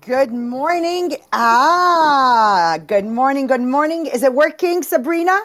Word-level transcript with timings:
Good 0.00 0.32
morning. 0.32 1.16
Ah, 1.32 2.78
good 2.86 3.04
morning. 3.04 3.46
Good 3.46 3.60
morning. 3.60 4.06
Is 4.06 4.22
it 4.22 4.32
working, 4.32 4.82
Sabrina? 4.82 5.38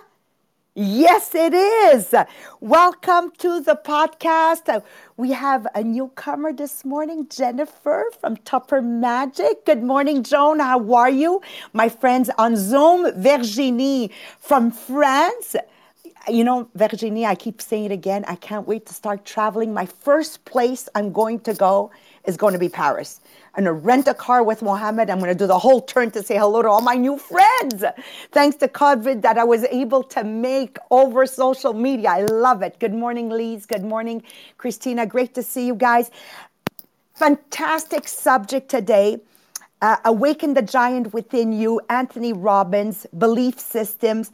Yes, 0.76 1.36
it 1.36 1.54
is. 1.54 2.16
Welcome 2.62 3.32
to 3.40 3.62
the 3.62 3.76
podcast. 3.76 4.84
We 5.18 5.32
have 5.32 5.68
a 5.76 5.84
newcomer 5.84 6.54
this 6.54 6.86
morning, 6.86 7.28
Jennifer 7.30 8.06
from 8.22 8.38
Tupper 8.38 8.82
Magic. 8.82 9.66
Good 9.66 9.84
morning, 9.84 10.24
Joan. 10.24 10.60
How 10.60 10.94
are 10.94 11.10
you? 11.10 11.42
My 11.74 11.90
friends 11.90 12.30
on 12.38 12.56
Zoom, 12.56 13.12
Virginie 13.22 14.12
from 14.40 14.72
France. 14.72 15.56
You 16.30 16.44
know, 16.46 16.70
Virginie, 16.76 17.26
I 17.26 17.36
keep 17.36 17.62
saying 17.62 17.86
it 17.86 17.92
again. 17.92 18.24
I 18.28 18.36
can't 18.36 18.68
wait 18.68 18.86
to 18.86 18.94
start 18.94 19.26
traveling. 19.26 19.74
My 19.74 19.86
first 19.86 20.46
place 20.46 20.88
I'm 20.96 21.12
going 21.12 21.42
to 21.42 21.54
go 21.54 21.92
is 22.26 22.38
going 22.38 22.54
to 22.54 22.60
be 22.60 22.70
Paris. 22.70 23.20
I'm 23.56 23.66
going 23.66 23.76
to 23.76 23.86
rent 23.86 24.08
a 24.08 24.14
car 24.14 24.44
with 24.44 24.62
Mohammed. 24.62 25.10
I'm 25.10 25.20
going 25.20 25.30
to 25.30 25.38
do 25.38 25.46
the 25.46 25.60
whole 25.60 25.82
turn 25.82 26.10
to 26.12 26.24
say 26.24 26.38
hello 26.38 26.62
to 26.62 26.70
all 26.70 26.82
my 26.82 26.96
new 26.96 27.18
friends. 27.18 27.84
Thanks 28.32 28.56
to 28.58 28.68
COVID 28.68 29.22
that 29.22 29.38
I 29.38 29.44
was 29.44 29.64
able 29.66 30.04
to 30.04 30.24
make 30.24 30.78
over 30.90 31.26
social 31.26 31.74
media. 31.74 32.10
I 32.10 32.22
love 32.22 32.64
it. 32.64 32.80
Good 32.80 32.94
morning, 32.94 33.30
Lise. 33.30 33.66
Good 33.68 33.84
morning, 33.84 34.24
Christina. 34.58 35.06
Great 35.06 35.36
to 35.36 35.44
see 35.44 35.68
you 35.68 35.76
guys. 35.76 36.10
Fantastic 37.14 38.08
subject 38.08 38.70
today. 38.70 39.20
Uh, 39.82 39.98
Awaken 40.06 40.54
the 40.54 40.62
Giant 40.62 41.14
Within 41.14 41.52
You, 41.52 41.82
Anthony 41.90 42.34
Robbins, 42.34 43.06
Belief 43.18 43.60
Systems. 43.60 44.32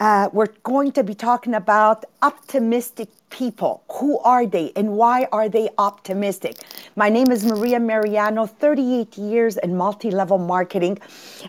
Uh, 0.00 0.30
we're 0.32 0.46
going 0.62 0.90
to 0.90 1.04
be 1.04 1.14
talking 1.14 1.52
about 1.52 2.06
optimistic 2.22 3.10
people. 3.28 3.84
Who 3.92 4.18
are 4.20 4.46
they 4.46 4.72
and 4.74 4.96
why 4.96 5.28
are 5.30 5.46
they 5.50 5.68
optimistic? 5.76 6.56
My 6.96 7.10
name 7.10 7.30
is 7.30 7.44
Maria 7.44 7.78
Meriano, 7.78 8.48
38 8.48 9.18
years 9.18 9.58
in 9.58 9.76
multi 9.76 10.10
level 10.10 10.38
marketing. 10.38 10.98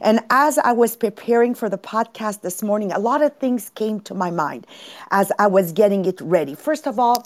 And 0.01 0.19
as 0.29 0.57
I 0.57 0.73
was 0.73 0.97
preparing 0.97 1.55
for 1.55 1.69
the 1.69 1.77
podcast 1.77 2.41
this 2.41 2.61
morning, 2.61 2.91
a 2.91 2.99
lot 2.99 3.21
of 3.21 3.37
things 3.37 3.69
came 3.69 4.01
to 4.01 4.13
my 4.13 4.29
mind 4.29 4.67
as 5.11 5.31
I 5.39 5.47
was 5.47 5.71
getting 5.71 6.03
it 6.03 6.19
ready. 6.19 6.53
First 6.53 6.87
of 6.87 6.99
all, 6.99 7.25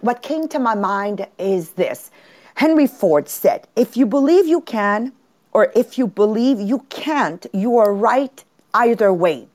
what 0.00 0.22
came 0.22 0.48
to 0.48 0.58
my 0.58 0.74
mind 0.74 1.26
is 1.38 1.72
this 1.72 2.10
Henry 2.54 2.86
Ford 2.86 3.28
said, 3.28 3.68
If 3.76 3.94
you 3.94 4.06
believe 4.06 4.46
you 4.46 4.62
can, 4.62 5.12
or 5.52 5.70
if 5.76 5.98
you 5.98 6.06
believe 6.06 6.58
you 6.58 6.78
can't, 6.88 7.44
you 7.52 7.76
are 7.76 7.92
right 7.92 8.42
either 8.72 9.12
way. 9.12 9.48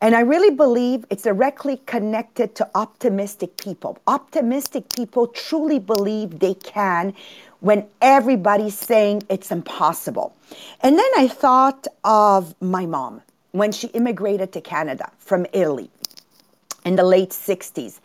And 0.00 0.14
I 0.14 0.20
really 0.20 0.54
believe 0.54 1.04
it's 1.10 1.24
directly 1.24 1.78
connected 1.86 2.54
to 2.56 2.70
optimistic 2.74 3.56
people. 3.56 3.98
Optimistic 4.06 4.88
people 4.94 5.26
truly 5.26 5.78
believe 5.80 6.38
they 6.38 6.54
can 6.54 7.14
when 7.60 7.86
everybody's 8.00 8.78
saying 8.78 9.24
it's 9.28 9.50
impossible. 9.50 10.36
And 10.82 10.96
then 10.96 11.10
I 11.16 11.26
thought 11.26 11.88
of 12.04 12.54
my 12.60 12.86
mom 12.86 13.22
when 13.52 13.72
she 13.72 13.88
immigrated 13.88 14.52
to 14.52 14.60
Canada 14.60 15.10
from 15.18 15.46
Italy 15.52 15.90
in 16.84 16.96
the 16.96 17.04
late 17.04 17.30
60s. 17.30 18.00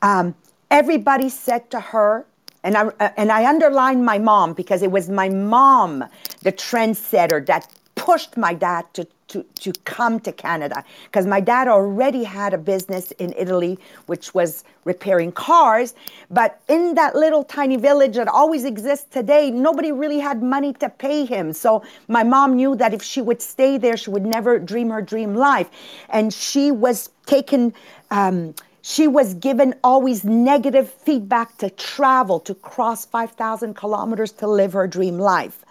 Um, 0.00 0.34
everybody 0.70 1.28
said 1.28 1.70
to 1.70 1.80
her, 1.80 2.26
and 2.62 2.76
I, 2.76 2.86
uh, 2.86 3.10
and 3.16 3.30
I 3.30 3.46
underlined 3.46 4.04
my 4.04 4.18
mom 4.18 4.54
because 4.54 4.82
it 4.82 4.90
was 4.90 5.10
my 5.10 5.28
mom, 5.28 6.04
the 6.42 6.52
trendsetter, 6.52 7.44
that 7.46 7.68
pushed 7.94 8.36
my 8.36 8.54
dad 8.54 8.86
to, 8.94 9.06
to, 9.28 9.42
to 9.60 9.72
come 9.84 10.20
to 10.20 10.32
Canada 10.32 10.84
because 11.06 11.26
my 11.26 11.40
dad 11.40 11.68
already 11.68 12.24
had 12.24 12.54
a 12.54 12.58
business 12.58 13.10
in 13.12 13.34
Italy, 13.36 13.78
which 14.06 14.34
was 14.34 14.64
repairing 14.84 15.32
cars. 15.32 15.94
But 16.30 16.60
in 16.68 16.94
that 16.94 17.14
little 17.14 17.44
tiny 17.44 17.76
village 17.76 18.16
that 18.16 18.28
always 18.28 18.64
exists 18.64 19.06
today, 19.10 19.50
nobody 19.50 19.92
really 19.92 20.18
had 20.18 20.42
money 20.42 20.72
to 20.74 20.88
pay 20.88 21.24
him. 21.24 21.52
So 21.52 21.82
my 22.08 22.22
mom 22.22 22.56
knew 22.56 22.76
that 22.76 22.92
if 22.94 23.02
she 23.02 23.20
would 23.22 23.40
stay 23.40 23.78
there, 23.78 23.96
she 23.96 24.10
would 24.10 24.26
never 24.26 24.58
dream 24.58 24.90
her 24.90 25.02
dream 25.02 25.34
life. 25.34 25.70
And 26.10 26.32
she 26.32 26.70
was 26.70 27.10
taken. 27.26 27.74
Um, 28.10 28.54
she 28.86 29.08
was 29.08 29.32
given 29.32 29.74
always 29.82 30.24
negative 30.24 30.90
feedback 30.90 31.56
to 31.56 31.70
travel, 31.70 32.38
to 32.40 32.54
cross 32.54 33.06
5,000 33.06 33.72
kilometers 33.74 34.30
to 34.32 34.46
live 34.46 34.74
her 34.74 34.86
dream 34.86 35.18
life. 35.18 35.63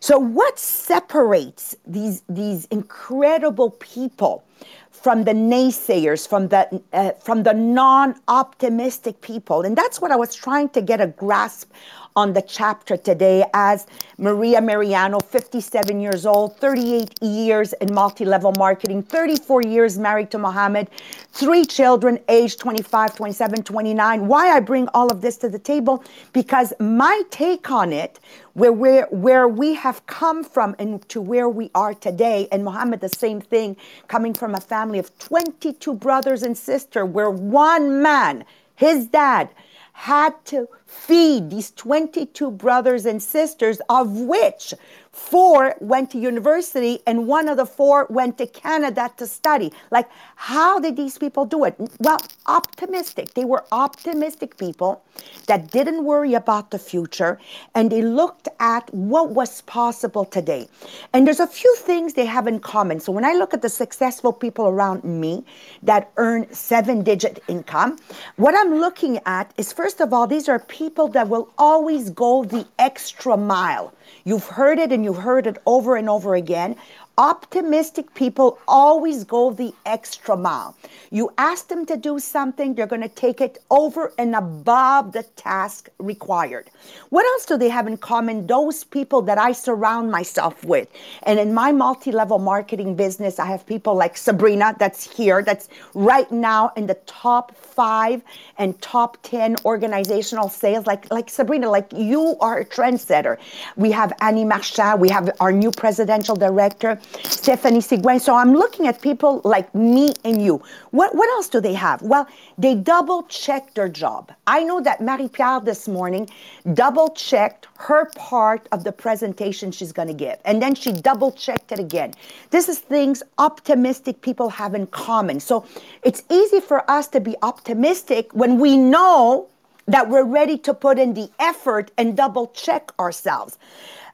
So, 0.00 0.18
what 0.18 0.58
separates 0.58 1.76
these, 1.86 2.22
these 2.28 2.66
incredible 2.66 3.70
people 3.70 4.44
from 4.90 5.24
the 5.24 5.32
naysayers, 5.32 6.26
from 6.28 6.48
the, 6.48 6.82
uh, 6.92 7.12
from 7.12 7.42
the 7.42 7.54
non 7.54 8.20
optimistic 8.28 9.20
people? 9.20 9.62
And 9.62 9.76
that's 9.76 10.00
what 10.00 10.10
I 10.10 10.16
was 10.16 10.34
trying 10.34 10.68
to 10.70 10.82
get 10.82 11.00
a 11.00 11.06
grasp 11.06 11.70
on 12.16 12.32
the 12.32 12.40
chapter 12.42 12.96
today 12.96 13.44
as 13.52 13.86
Maria 14.18 14.60
Meriano, 14.60 15.22
57 15.22 16.00
years 16.00 16.24
old, 16.24 16.56
38 16.56 17.22
years 17.22 17.74
in 17.74 17.94
multi 17.94 18.24
level 18.24 18.52
marketing, 18.58 19.02
34 19.02 19.62
years 19.62 19.98
married 19.98 20.30
to 20.30 20.38
Mohammed, 20.38 20.88
three 21.32 21.64
children, 21.64 22.18
aged 22.30 22.58
25, 22.58 23.14
27, 23.14 23.62
29. 23.62 24.26
Why 24.26 24.56
I 24.56 24.60
bring 24.60 24.88
all 24.94 25.12
of 25.12 25.20
this 25.20 25.36
to 25.38 25.48
the 25.50 25.58
table? 25.58 26.02
Because 26.32 26.72
my 26.80 27.22
take 27.30 27.70
on 27.70 27.92
it, 27.92 28.18
where, 28.54 28.72
where, 28.72 29.06
where 29.10 29.46
we 29.46 29.74
have 29.74 30.04
come 30.06 30.42
from 30.42 30.74
and 30.78 31.06
to 31.10 31.20
where 31.20 31.50
we 31.50 31.70
are 31.74 31.92
today, 31.92 32.48
and 32.50 32.64
Mohammed, 32.64 33.00
the 33.00 33.10
same 33.10 33.42
thing, 33.42 33.76
coming 34.08 34.32
from 34.32 34.54
a 34.54 34.60
family 34.60 34.98
of 34.98 35.16
22 35.18 35.92
brothers 35.94 36.42
and 36.42 36.56
sisters, 36.56 37.04
where 37.10 37.30
one 37.30 38.02
man, 38.02 38.44
his 38.74 39.06
dad, 39.06 39.50
had 39.92 40.32
to 40.46 40.68
feed 40.86 41.50
these 41.50 41.72
22 41.72 42.50
brothers 42.52 43.06
and 43.06 43.22
sisters, 43.22 43.80
of 43.88 44.12
which 44.12 44.72
four 45.16 45.74
went 45.80 46.10
to 46.10 46.18
university 46.18 47.00
and 47.06 47.26
one 47.26 47.48
of 47.48 47.56
the 47.56 47.64
four 47.64 48.06
went 48.10 48.36
to 48.36 48.46
Canada 48.46 49.10
to 49.16 49.26
study. 49.26 49.72
Like, 49.90 50.06
how 50.36 50.78
did 50.78 50.96
these 50.96 51.16
people 51.16 51.46
do 51.46 51.64
it? 51.64 51.74
Well, 51.98 52.18
optimistic. 52.46 53.32
They 53.32 53.46
were 53.46 53.64
optimistic 53.72 54.58
people 54.58 55.02
that 55.46 55.70
didn't 55.70 56.04
worry 56.04 56.34
about 56.34 56.70
the 56.70 56.78
future 56.78 57.40
and 57.74 57.90
they 57.90 58.02
looked 58.02 58.48
at 58.60 58.92
what 58.92 59.30
was 59.30 59.62
possible 59.62 60.26
today. 60.26 60.68
And 61.14 61.26
there's 61.26 61.40
a 61.40 61.46
few 61.46 61.74
things 61.76 62.12
they 62.12 62.26
have 62.26 62.46
in 62.46 62.60
common. 62.60 63.00
So 63.00 63.10
when 63.10 63.24
I 63.24 63.32
look 63.32 63.54
at 63.54 63.62
the 63.62 63.70
successful 63.70 64.34
people 64.34 64.66
around 64.66 65.02
me 65.02 65.44
that 65.82 66.12
earn 66.18 66.52
seven 66.52 67.02
digit 67.02 67.42
income, 67.48 67.98
what 68.36 68.54
I'm 68.54 68.74
looking 68.78 69.18
at 69.24 69.50
is 69.56 69.72
first 69.72 70.00
of 70.02 70.12
all, 70.12 70.26
these 70.26 70.46
are 70.46 70.58
people 70.58 70.75
that 71.08 71.28
will 71.28 71.52
always 71.56 72.10
go 72.10 72.44
the 72.44 72.66
extra 72.78 73.36
mile. 73.36 73.92
You've 74.24 74.46
heard 74.46 74.78
it 74.78 74.92
and 74.92 75.04
you've 75.04 75.18
heard 75.18 75.46
it 75.46 75.56
over 75.66 75.96
and 75.96 76.08
over 76.08 76.34
again. 76.34 76.76
Optimistic 77.18 78.12
people 78.12 78.58
always 78.68 79.24
go 79.24 79.50
the 79.50 79.72
extra 79.86 80.36
mile. 80.36 80.76
You 81.10 81.32
ask 81.38 81.68
them 81.68 81.86
to 81.86 81.96
do 81.96 82.18
something, 82.18 82.74
they're 82.74 82.86
going 82.86 83.00
to 83.00 83.08
take 83.08 83.40
it 83.40 83.56
over 83.70 84.12
and 84.18 84.34
above 84.34 85.12
the 85.12 85.22
task 85.22 85.88
required. 85.98 86.68
What 87.08 87.24
else 87.24 87.46
do 87.46 87.56
they 87.56 87.70
have 87.70 87.86
in 87.86 87.96
common? 87.96 88.46
Those 88.46 88.84
people 88.84 89.22
that 89.22 89.38
I 89.38 89.52
surround 89.52 90.10
myself 90.10 90.62
with. 90.62 90.88
And 91.22 91.38
in 91.38 91.54
my 91.54 91.72
multi 91.72 92.12
level 92.12 92.38
marketing 92.38 92.94
business, 92.96 93.38
I 93.38 93.46
have 93.46 93.66
people 93.66 93.94
like 93.94 94.18
Sabrina 94.18 94.76
that's 94.78 95.10
here, 95.10 95.42
that's 95.42 95.70
right 95.94 96.30
now 96.30 96.70
in 96.76 96.86
the 96.86 96.98
top 97.06 97.56
five 97.56 98.20
and 98.58 98.78
top 98.82 99.16
10 99.22 99.56
organizational 99.64 100.50
sales. 100.50 100.86
Like, 100.86 101.10
like 101.10 101.30
Sabrina, 101.30 101.70
like 101.70 101.90
you 101.94 102.36
are 102.40 102.58
a 102.58 102.64
trendsetter. 102.64 103.38
We 103.76 103.90
have 103.92 104.12
Annie 104.20 104.44
Marchand, 104.44 105.00
we 105.00 105.08
have 105.08 105.30
our 105.40 105.52
new 105.52 105.70
presidential 105.70 106.36
director. 106.36 107.00
Stephanie 107.22 107.80
Sigouin. 107.80 108.20
So 108.20 108.34
I'm 108.34 108.54
looking 108.54 108.86
at 108.86 109.00
people 109.00 109.40
like 109.44 109.74
me 109.74 110.12
and 110.24 110.42
you. 110.42 110.62
What, 110.90 111.14
what 111.14 111.28
else 111.30 111.48
do 111.48 111.60
they 111.60 111.74
have? 111.74 112.02
Well, 112.02 112.26
they 112.58 112.74
double 112.74 113.24
check 113.24 113.74
their 113.74 113.88
job. 113.88 114.32
I 114.46 114.64
know 114.64 114.80
that 114.80 115.00
Marie 115.00 115.28
Pier 115.28 115.60
this 115.60 115.86
morning 115.88 116.28
double 116.74 117.10
checked 117.10 117.68
her 117.78 118.10
part 118.16 118.68
of 118.72 118.84
the 118.84 118.92
presentation 118.92 119.70
she's 119.70 119.92
going 119.92 120.08
to 120.08 120.14
give. 120.14 120.38
And 120.44 120.60
then 120.60 120.74
she 120.74 120.92
double 120.92 121.32
checked 121.32 121.72
it 121.72 121.78
again. 121.78 122.14
This 122.50 122.68
is 122.68 122.78
things 122.78 123.22
optimistic 123.38 124.22
people 124.22 124.48
have 124.50 124.74
in 124.74 124.86
common. 124.88 125.40
So 125.40 125.64
it's 126.02 126.22
easy 126.30 126.60
for 126.60 126.88
us 126.90 127.08
to 127.08 127.20
be 127.20 127.36
optimistic 127.42 128.32
when 128.32 128.58
we 128.58 128.76
know 128.76 129.48
that 129.86 130.08
we're 130.08 130.24
ready 130.24 130.58
to 130.58 130.74
put 130.74 130.98
in 130.98 131.14
the 131.14 131.30
effort 131.38 131.90
and 131.96 132.16
double 132.16 132.48
check 132.48 132.90
ourselves. 132.98 133.58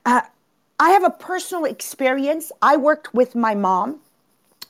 Uh, 0.05 0.21
I 0.82 0.90
have 0.90 1.05
a 1.05 1.11
personal 1.11 1.64
experience. 1.64 2.50
I 2.61 2.76
worked 2.76 3.14
with 3.14 3.37
my 3.37 3.55
mom 3.55 4.00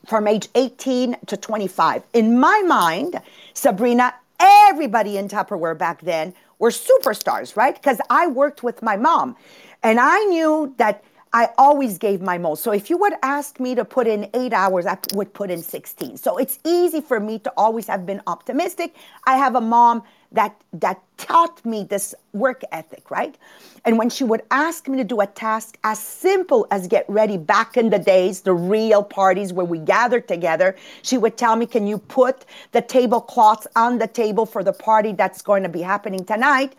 from 0.05 0.27
age 0.27 0.47
18 0.53 1.15
to 1.25 1.35
25. 1.35 2.03
In 2.13 2.39
my 2.39 2.61
mind, 2.67 3.19
Sabrina, 3.55 4.13
everybody 4.39 5.17
in 5.17 5.27
Tupperware 5.27 5.75
back 5.75 6.01
then 6.01 6.35
were 6.59 6.69
superstars, 6.69 7.57
right? 7.57 7.73
Because 7.73 7.99
I 8.11 8.27
worked 8.27 8.61
with 8.61 8.83
my 8.83 8.95
mom 8.95 9.35
and 9.81 9.99
I 9.99 10.23
knew 10.25 10.75
that 10.77 11.03
I 11.33 11.49
always 11.57 11.97
gave 11.97 12.21
my 12.21 12.37
most. 12.37 12.61
So 12.61 12.71
if 12.71 12.91
you 12.91 12.97
would 12.99 13.13
ask 13.23 13.59
me 13.59 13.73
to 13.73 13.83
put 13.83 14.05
in 14.05 14.29
eight 14.35 14.53
hours, 14.53 14.85
I 14.85 14.99
would 15.15 15.33
put 15.33 15.49
in 15.49 15.63
16. 15.63 16.17
So 16.17 16.37
it's 16.37 16.59
easy 16.63 17.01
for 17.01 17.19
me 17.19 17.39
to 17.39 17.51
always 17.57 17.87
have 17.87 18.05
been 18.05 18.21
optimistic. 18.27 18.95
I 19.25 19.37
have 19.37 19.55
a 19.55 19.61
mom 19.61 20.03
that 20.33 20.59
that 20.73 21.01
taught 21.17 21.63
me 21.65 21.83
this 21.83 22.13
work 22.33 22.61
ethic, 22.71 23.09
right? 23.09 23.37
And 23.85 23.97
when 23.97 24.09
she 24.09 24.23
would 24.23 24.41
ask 24.51 24.87
me 24.87 24.97
to 24.97 25.03
do 25.03 25.21
a 25.21 25.27
task 25.27 25.77
as 25.83 25.99
simple 25.99 26.67
as 26.71 26.87
get 26.87 27.05
ready 27.07 27.37
back 27.37 27.77
in 27.77 27.89
the 27.89 27.99
days, 27.99 28.41
the 28.41 28.53
real 28.53 29.03
parties 29.03 29.53
where 29.53 29.65
we 29.65 29.79
gathered 29.79 30.27
together, 30.27 30.75
she 31.01 31.17
would 31.17 31.37
tell 31.37 31.55
me, 31.55 31.65
Can 31.65 31.87
you 31.87 31.97
put 31.97 32.45
the 32.71 32.81
tablecloths 32.81 33.67
on 33.75 33.99
the 33.99 34.07
table 34.07 34.45
for 34.45 34.63
the 34.63 34.73
party 34.73 35.13
that's 35.13 35.41
going 35.41 35.63
to 35.63 35.69
be 35.69 35.81
happening 35.81 36.25
tonight? 36.25 36.75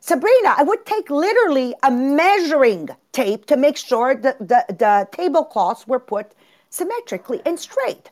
Sabrina, 0.00 0.54
I 0.56 0.62
would 0.62 0.86
take 0.86 1.10
literally 1.10 1.74
a 1.82 1.90
measuring 1.90 2.88
tape 3.12 3.46
to 3.46 3.56
make 3.56 3.76
sure 3.76 4.14
that 4.14 4.38
the, 4.38 4.64
the 4.68 5.08
tablecloths 5.12 5.86
were 5.86 5.98
put 5.98 6.32
symmetrically 6.70 7.40
and 7.44 7.58
straight. 7.58 8.10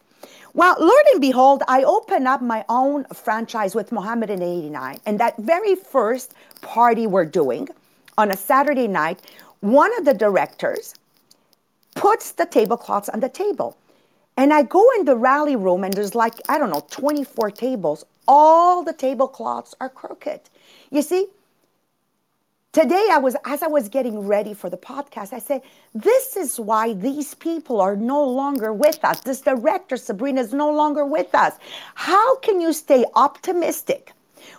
Well, 0.57 0.75
Lord 0.81 1.05
and 1.13 1.21
behold, 1.21 1.63
I 1.69 1.83
opened 1.83 2.27
up 2.27 2.41
my 2.41 2.65
own 2.71 3.05
franchise 3.13 3.75
with 3.75 3.93
Mohammed 3.93 4.31
in 4.31 4.43
89. 4.43 5.01
And 5.05 5.21
that 5.21 5.37
very 5.37 5.75
first 5.75 6.33
party 6.63 7.07
we're 7.07 7.27
doing 7.27 7.69
on 8.17 8.31
a 8.31 8.37
Saturday 8.39 8.89
night, 8.89 9.21
one 9.61 9.95
of 9.99 10.07
the 10.07 10.15
directors 10.15 10.95
puts 11.95 12.33
the 12.33 12.47
tablecloths 12.47 13.11
on 13.11 13.21
the 13.21 13.29
table. 13.29 13.77
And 14.39 14.51
I 14.55 14.63
go 14.63 14.83
in 14.99 15.05
the 15.05 15.15
rally 15.19 15.57
room 15.57 15.85
and 15.85 15.93
there's 15.93 16.15
like, 16.15 16.41
I 16.49 16.57
don't 16.57 16.71
know, 16.71 16.87
24 16.91 17.51
tables. 17.51 18.07
All 18.27 18.83
the 18.83 18.95
tablecloths 18.95 19.75
are 19.79 19.91
crooked. 19.91 20.41
You 20.91 21.03
see, 21.03 21.27
Today, 22.77 23.09
I 23.11 23.17
was 23.17 23.35
as 23.47 23.63
I 23.63 23.69
was 23.69 23.89
getting 23.89 24.27
ready 24.27 24.53
for 24.53 24.69
the 24.69 24.77
podcast, 24.77 25.33
I 25.33 25.39
said, 25.39 25.63
"This 25.95 26.37
is 26.37 26.61
why 26.61 26.93
these 26.93 27.33
people 27.33 27.81
are 27.81 27.97
no 27.97 28.23
longer 28.23 28.71
with 28.71 29.03
us. 29.03 29.21
This 29.23 29.41
director, 29.41 29.97
Sabrina, 29.97 30.43
is 30.43 30.53
no 30.53 30.71
longer 30.71 31.07
with 31.07 31.35
us. 31.35 31.55
How 31.95 32.37
can 32.37 32.61
you 32.61 32.75
stay 32.75 33.07
optimistic 33.15 34.13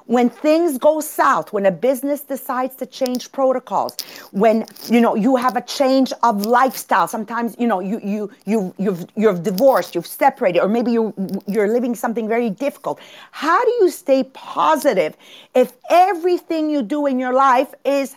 when 0.06 0.30
things 0.30 0.78
go 0.78 1.00
south, 1.02 1.52
when 1.54 1.66
a 1.66 1.72
business 1.72 2.22
decides 2.22 2.76
to 2.78 2.86
change 2.86 3.32
protocols, 3.32 3.96
when 4.32 4.66
you 4.90 5.02
know 5.02 5.16
you 5.16 5.36
have 5.36 5.56
a 5.56 5.62
change 5.62 6.14
of 6.24 6.46
lifestyle, 6.46 7.08
sometimes 7.08 7.56
you 7.60 7.68
know 7.68 7.80
you 7.80 8.00
you 8.04 8.32
you 8.46 8.74
you've 8.78 9.06
you've 9.16 9.44
divorced, 9.44 9.96
you've 9.96 10.08
separated, 10.08 10.62
or 10.62 10.68
maybe 10.68 10.92
you 10.92 11.14
you're 11.48 11.68
living 11.68 11.96
something 11.96 12.28
very 12.28 12.50
difficult. 12.50 13.00
How 13.32 13.64
do 13.64 13.72
you 13.82 13.90
stay 13.90 14.24
positive 14.24 15.16
if 15.54 15.74
everything 15.90 16.70
you 16.70 16.82
do 16.82 17.06
in 17.06 17.20
your 17.20 17.34
life 17.34 17.74
is 17.86 18.16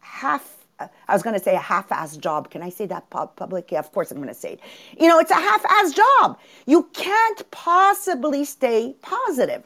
half 0.00 0.54
I 0.80 1.12
was 1.12 1.22
going 1.22 1.38
to 1.38 1.42
say 1.42 1.54
a 1.54 1.58
half-ass 1.58 2.16
job. 2.16 2.50
Can 2.50 2.62
I 2.62 2.68
say 2.68 2.86
that 2.86 3.08
publicly? 3.10 3.76
Of 3.76 3.92
course 3.92 4.10
I'm 4.10 4.18
going 4.18 4.28
to 4.28 4.34
say 4.34 4.54
it. 4.54 4.60
You 5.00 5.08
know, 5.08 5.18
it's 5.18 5.30
a 5.30 5.34
half-ass 5.34 5.92
job. 5.92 6.38
You 6.66 6.88
can't 6.92 7.50
possibly 7.50 8.44
stay 8.44 8.96
positive 9.00 9.62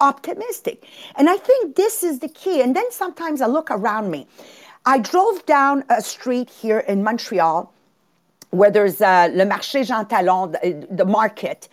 optimistic. 0.00 0.86
And 1.16 1.28
I 1.28 1.36
think 1.36 1.76
this 1.76 2.02
is 2.02 2.18
the 2.20 2.28
key. 2.28 2.62
And 2.62 2.74
then 2.74 2.90
sometimes 2.90 3.40
I 3.40 3.46
look 3.46 3.70
around 3.70 4.10
me. 4.10 4.26
I 4.86 4.98
drove 4.98 5.44
down 5.46 5.84
a 5.88 6.00
street 6.02 6.50
here 6.50 6.80
in 6.80 7.02
Montreal 7.02 7.72
where 8.50 8.70
there's 8.70 9.00
uh, 9.00 9.28
Le 9.32 9.44
Marché 9.44 9.86
Jean 9.86 10.06
Talon, 10.06 10.52
the, 10.52 10.86
the 10.90 11.04
market. 11.04 11.68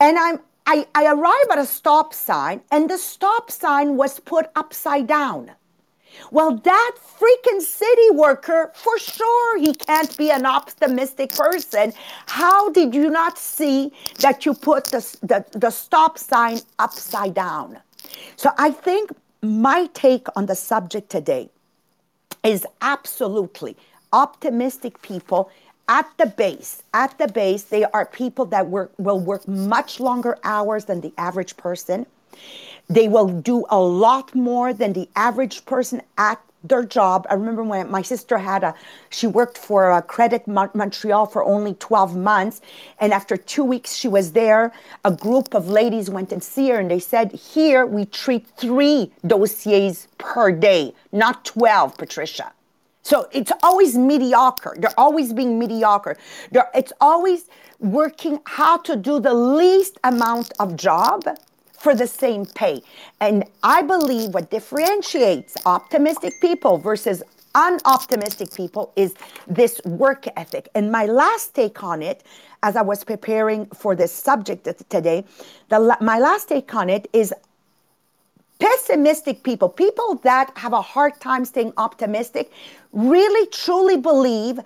And 0.00 0.18
I'm, 0.18 0.40
I, 0.66 0.86
I 0.94 1.06
arrive 1.12 1.46
at 1.52 1.58
a 1.58 1.66
stop 1.66 2.14
sign, 2.14 2.62
and 2.70 2.88
the 2.88 2.96
stop 2.96 3.50
sign 3.50 3.96
was 3.96 4.20
put 4.20 4.46
upside 4.56 5.06
down. 5.06 5.50
Well, 6.30 6.56
that 6.56 6.96
freaking 7.18 7.60
city 7.60 8.10
worker, 8.12 8.72
for 8.74 8.98
sure, 8.98 9.58
he 9.58 9.74
can't 9.74 10.16
be 10.16 10.30
an 10.30 10.46
optimistic 10.46 11.34
person. 11.34 11.92
How 12.26 12.70
did 12.70 12.94
you 12.94 13.10
not 13.10 13.38
see 13.38 13.92
that 14.20 14.44
you 14.44 14.54
put 14.54 14.84
the, 14.86 15.00
the, 15.22 15.44
the 15.58 15.70
stop 15.70 16.18
sign 16.18 16.60
upside 16.78 17.34
down? 17.34 17.78
So 18.36 18.50
I 18.58 18.70
think 18.70 19.10
my 19.42 19.88
take 19.94 20.26
on 20.36 20.46
the 20.46 20.54
subject 20.54 21.10
today 21.10 21.50
is 22.42 22.66
absolutely 22.80 23.76
optimistic 24.12 25.00
people 25.02 25.50
at 25.88 26.08
the 26.16 26.26
base 26.26 26.82
at 26.94 27.16
the 27.18 27.28
base 27.28 27.64
they 27.64 27.84
are 27.84 28.06
people 28.06 28.46
that 28.46 28.66
work 28.68 28.90
will 28.96 29.20
work 29.20 29.46
much 29.46 30.00
longer 30.00 30.38
hours 30.44 30.86
than 30.86 31.00
the 31.00 31.12
average 31.18 31.56
person 31.56 32.06
they 32.88 33.08
will 33.08 33.28
do 33.28 33.64
a 33.70 33.80
lot 33.80 34.34
more 34.34 34.72
than 34.72 34.92
the 34.92 35.08
average 35.16 35.64
person 35.64 36.02
at 36.18 36.40
their 36.64 36.84
job. 36.84 37.26
I 37.28 37.34
remember 37.34 37.62
when 37.62 37.90
my 37.90 38.02
sister 38.02 38.38
had 38.38 38.64
a, 38.64 38.74
she 39.10 39.26
worked 39.26 39.58
for 39.58 39.90
a 39.90 40.02
Credit 40.02 40.48
Montreal 40.48 41.26
for 41.26 41.44
only 41.44 41.74
12 41.74 42.16
months. 42.16 42.62
And 42.98 43.12
after 43.12 43.36
two 43.36 43.64
weeks 43.64 43.94
she 43.94 44.08
was 44.08 44.32
there, 44.32 44.72
a 45.04 45.12
group 45.12 45.54
of 45.54 45.68
ladies 45.68 46.08
went 46.08 46.32
and 46.32 46.42
see 46.42 46.70
her 46.70 46.80
and 46.80 46.90
they 46.90 46.98
said, 47.00 47.32
here 47.32 47.84
we 47.84 48.06
treat 48.06 48.46
three 48.56 49.12
dossiers 49.26 50.08
per 50.16 50.50
day, 50.52 50.94
not 51.12 51.44
12, 51.44 51.98
Patricia. 51.98 52.52
So 53.02 53.28
it's 53.32 53.52
always 53.62 53.98
mediocre. 53.98 54.74
They're 54.78 54.98
always 54.98 55.34
being 55.34 55.58
mediocre. 55.58 56.16
They're, 56.50 56.70
it's 56.74 56.92
always 57.02 57.50
working 57.78 58.40
how 58.46 58.78
to 58.78 58.96
do 58.96 59.20
the 59.20 59.34
least 59.34 59.98
amount 60.02 60.52
of 60.58 60.76
job 60.76 61.24
for 61.84 61.94
the 61.94 62.06
same 62.06 62.46
pay. 62.46 62.82
And 63.20 63.44
I 63.62 63.82
believe 63.82 64.30
what 64.32 64.50
differentiates 64.50 65.54
optimistic 65.66 66.32
people 66.40 66.78
versus 66.78 67.22
unoptimistic 67.54 68.56
people 68.56 68.90
is 68.96 69.14
this 69.46 69.82
work 69.84 70.24
ethic. 70.34 70.70
And 70.74 70.90
my 70.90 71.04
last 71.04 71.54
take 71.54 71.84
on 71.84 72.02
it, 72.02 72.24
as 72.62 72.74
I 72.74 72.80
was 72.80 73.04
preparing 73.04 73.66
for 73.66 73.94
this 73.94 74.12
subject 74.12 74.66
today, 74.88 75.24
the, 75.68 75.98
my 76.00 76.18
last 76.18 76.48
take 76.48 76.74
on 76.74 76.88
it 76.88 77.06
is 77.12 77.34
pessimistic 78.58 79.42
people, 79.42 79.68
people 79.68 80.14
that 80.24 80.56
have 80.56 80.72
a 80.72 80.80
hard 80.80 81.20
time 81.20 81.44
staying 81.44 81.74
optimistic, 81.76 82.50
really 82.92 83.46
truly 83.50 83.98
believe 83.98 84.58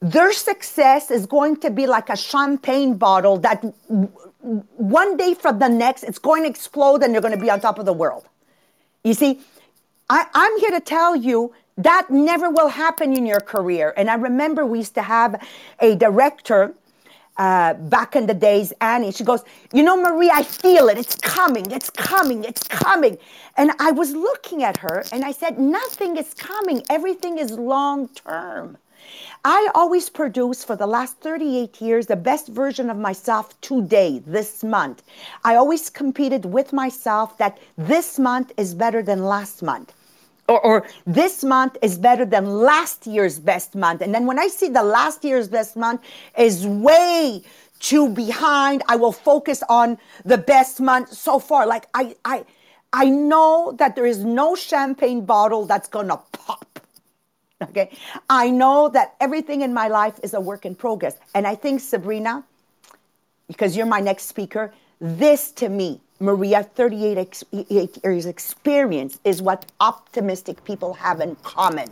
their 0.00 0.32
success 0.32 1.10
is 1.10 1.26
going 1.26 1.56
to 1.58 1.70
be 1.70 1.86
like 1.86 2.08
a 2.08 2.16
champagne 2.16 2.94
bottle 2.94 3.36
that 3.36 3.62
one 4.42 5.16
day 5.16 5.34
from 5.34 5.58
the 5.58 5.68
next, 5.68 6.02
it's 6.04 6.18
going 6.18 6.42
to 6.42 6.48
explode 6.48 7.02
and 7.02 7.12
you're 7.12 7.22
going 7.22 7.34
to 7.36 7.40
be 7.40 7.50
on 7.50 7.60
top 7.60 7.78
of 7.78 7.86
the 7.86 7.92
world. 7.92 8.26
You 9.04 9.14
see, 9.14 9.40
I, 10.10 10.26
I'm 10.34 10.58
here 10.60 10.72
to 10.72 10.80
tell 10.80 11.16
you 11.16 11.54
that 11.78 12.10
never 12.10 12.50
will 12.50 12.68
happen 12.68 13.16
in 13.16 13.26
your 13.26 13.40
career. 13.40 13.94
And 13.96 14.10
I 14.10 14.14
remember 14.14 14.66
we 14.66 14.78
used 14.78 14.94
to 14.94 15.02
have 15.02 15.40
a 15.80 15.96
director 15.96 16.74
uh, 17.38 17.74
back 17.74 18.14
in 18.14 18.26
the 18.26 18.34
days, 18.34 18.72
Annie. 18.80 19.12
She 19.12 19.24
goes, 19.24 19.42
You 19.72 19.82
know, 19.82 19.96
Marie, 20.00 20.30
I 20.30 20.42
feel 20.42 20.88
it. 20.88 20.98
It's 20.98 21.16
coming. 21.16 21.70
It's 21.70 21.90
coming. 21.90 22.44
It's 22.44 22.62
coming. 22.64 23.18
And 23.56 23.72
I 23.80 23.92
was 23.92 24.12
looking 24.12 24.62
at 24.62 24.76
her 24.78 25.04
and 25.12 25.24
I 25.24 25.32
said, 25.32 25.58
Nothing 25.58 26.16
is 26.16 26.34
coming. 26.34 26.82
Everything 26.90 27.38
is 27.38 27.52
long 27.52 28.08
term. 28.08 28.76
I 29.44 29.70
always 29.74 30.08
produce 30.08 30.62
for 30.62 30.76
the 30.76 30.86
last 30.86 31.16
38 31.18 31.80
years 31.80 32.06
the 32.06 32.16
best 32.16 32.48
version 32.48 32.90
of 32.90 32.96
myself 32.96 33.60
today, 33.60 34.22
this 34.26 34.62
month. 34.62 35.02
I 35.44 35.56
always 35.56 35.90
competed 35.90 36.44
with 36.44 36.72
myself 36.72 37.38
that 37.38 37.58
this 37.76 38.18
month 38.18 38.52
is 38.56 38.74
better 38.74 39.02
than 39.02 39.24
last 39.24 39.62
month. 39.62 39.92
Or, 40.48 40.60
or, 40.64 40.86
this 41.06 41.44
month 41.44 41.76
is 41.82 41.98
better 41.98 42.24
than 42.24 42.46
last 42.46 43.06
year's 43.06 43.38
best 43.38 43.74
month. 43.74 44.02
And 44.02 44.14
then 44.14 44.26
when 44.26 44.38
I 44.38 44.48
see 44.48 44.68
the 44.68 44.82
last 44.82 45.24
year's 45.24 45.48
best 45.48 45.76
month 45.76 46.02
is 46.36 46.66
way 46.66 47.42
too 47.78 48.08
behind, 48.08 48.82
I 48.88 48.96
will 48.96 49.12
focus 49.12 49.62
on 49.68 49.98
the 50.24 50.38
best 50.38 50.80
month 50.80 51.12
so 51.12 51.38
far. 51.38 51.66
Like 51.66 51.86
I 51.94 52.16
I 52.24 52.44
I 52.92 53.06
know 53.06 53.74
that 53.78 53.96
there 53.96 54.06
is 54.06 54.24
no 54.24 54.54
champagne 54.54 55.24
bottle 55.24 55.64
that's 55.64 55.88
gonna 55.88 56.20
pop 56.32 56.80
Okay. 57.70 57.90
I 58.28 58.50
know 58.50 58.88
that 58.88 59.14
everything 59.20 59.62
in 59.62 59.72
my 59.72 59.88
life 59.88 60.18
is 60.22 60.34
a 60.34 60.40
work 60.40 60.66
in 60.66 60.74
progress. 60.74 61.16
And 61.34 61.46
I 61.46 61.54
think, 61.54 61.80
Sabrina, 61.80 62.44
because 63.46 63.76
you're 63.76 63.86
my 63.86 64.00
next 64.00 64.24
speaker, 64.24 64.72
this 65.00 65.52
to 65.52 65.68
me 65.68 66.00
Maria, 66.22 66.62
38 66.62 67.42
years 68.04 68.26
experience 68.26 69.18
is 69.24 69.42
what 69.42 69.66
optimistic 69.80 70.62
people 70.64 70.94
have 70.94 71.20
in 71.20 71.34
common. 71.42 71.88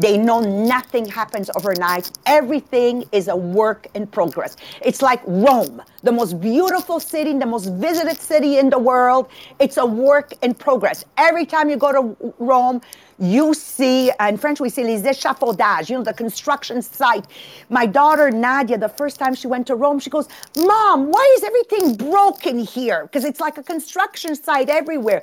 They 0.00 0.16
know 0.16 0.38
nothing 0.40 1.04
happens 1.04 1.50
overnight. 1.56 2.12
Everything 2.26 3.04
is 3.10 3.26
a 3.26 3.34
work 3.34 3.88
in 3.94 4.06
progress. 4.06 4.56
It's 4.82 5.02
like 5.02 5.20
Rome, 5.26 5.82
the 6.04 6.12
most 6.12 6.40
beautiful 6.40 7.00
city, 7.00 7.36
the 7.36 7.44
most 7.44 7.72
visited 7.72 8.18
city 8.18 8.58
in 8.58 8.70
the 8.70 8.78
world. 8.78 9.28
It's 9.58 9.78
a 9.78 9.86
work 9.86 10.32
in 10.42 10.54
progress. 10.54 11.04
Every 11.16 11.44
time 11.44 11.68
you 11.68 11.76
go 11.76 11.90
to 11.90 12.34
Rome, 12.38 12.80
you 13.22 13.54
see, 13.54 14.10
in 14.18 14.36
French 14.36 14.58
we 14.58 14.68
say 14.68 14.82
les 14.82 15.02
échafaudages, 15.02 15.88
you 15.88 15.96
know, 15.96 16.02
the 16.02 16.12
construction 16.12 16.82
site. 16.82 17.24
My 17.70 17.86
daughter 17.86 18.32
Nadia, 18.32 18.76
the 18.76 18.88
first 18.88 19.20
time 19.20 19.32
she 19.34 19.46
went 19.46 19.68
to 19.68 19.76
Rome, 19.76 20.00
she 20.00 20.10
goes, 20.10 20.26
Mom, 20.56 21.08
why 21.08 21.34
is 21.36 21.44
everything 21.44 21.94
broken 21.94 22.58
here? 22.58 23.04
Because 23.04 23.24
it's 23.24 23.38
like 23.38 23.58
a 23.58 23.62
construction 23.62 24.34
site 24.34 24.68
everywhere. 24.68 25.22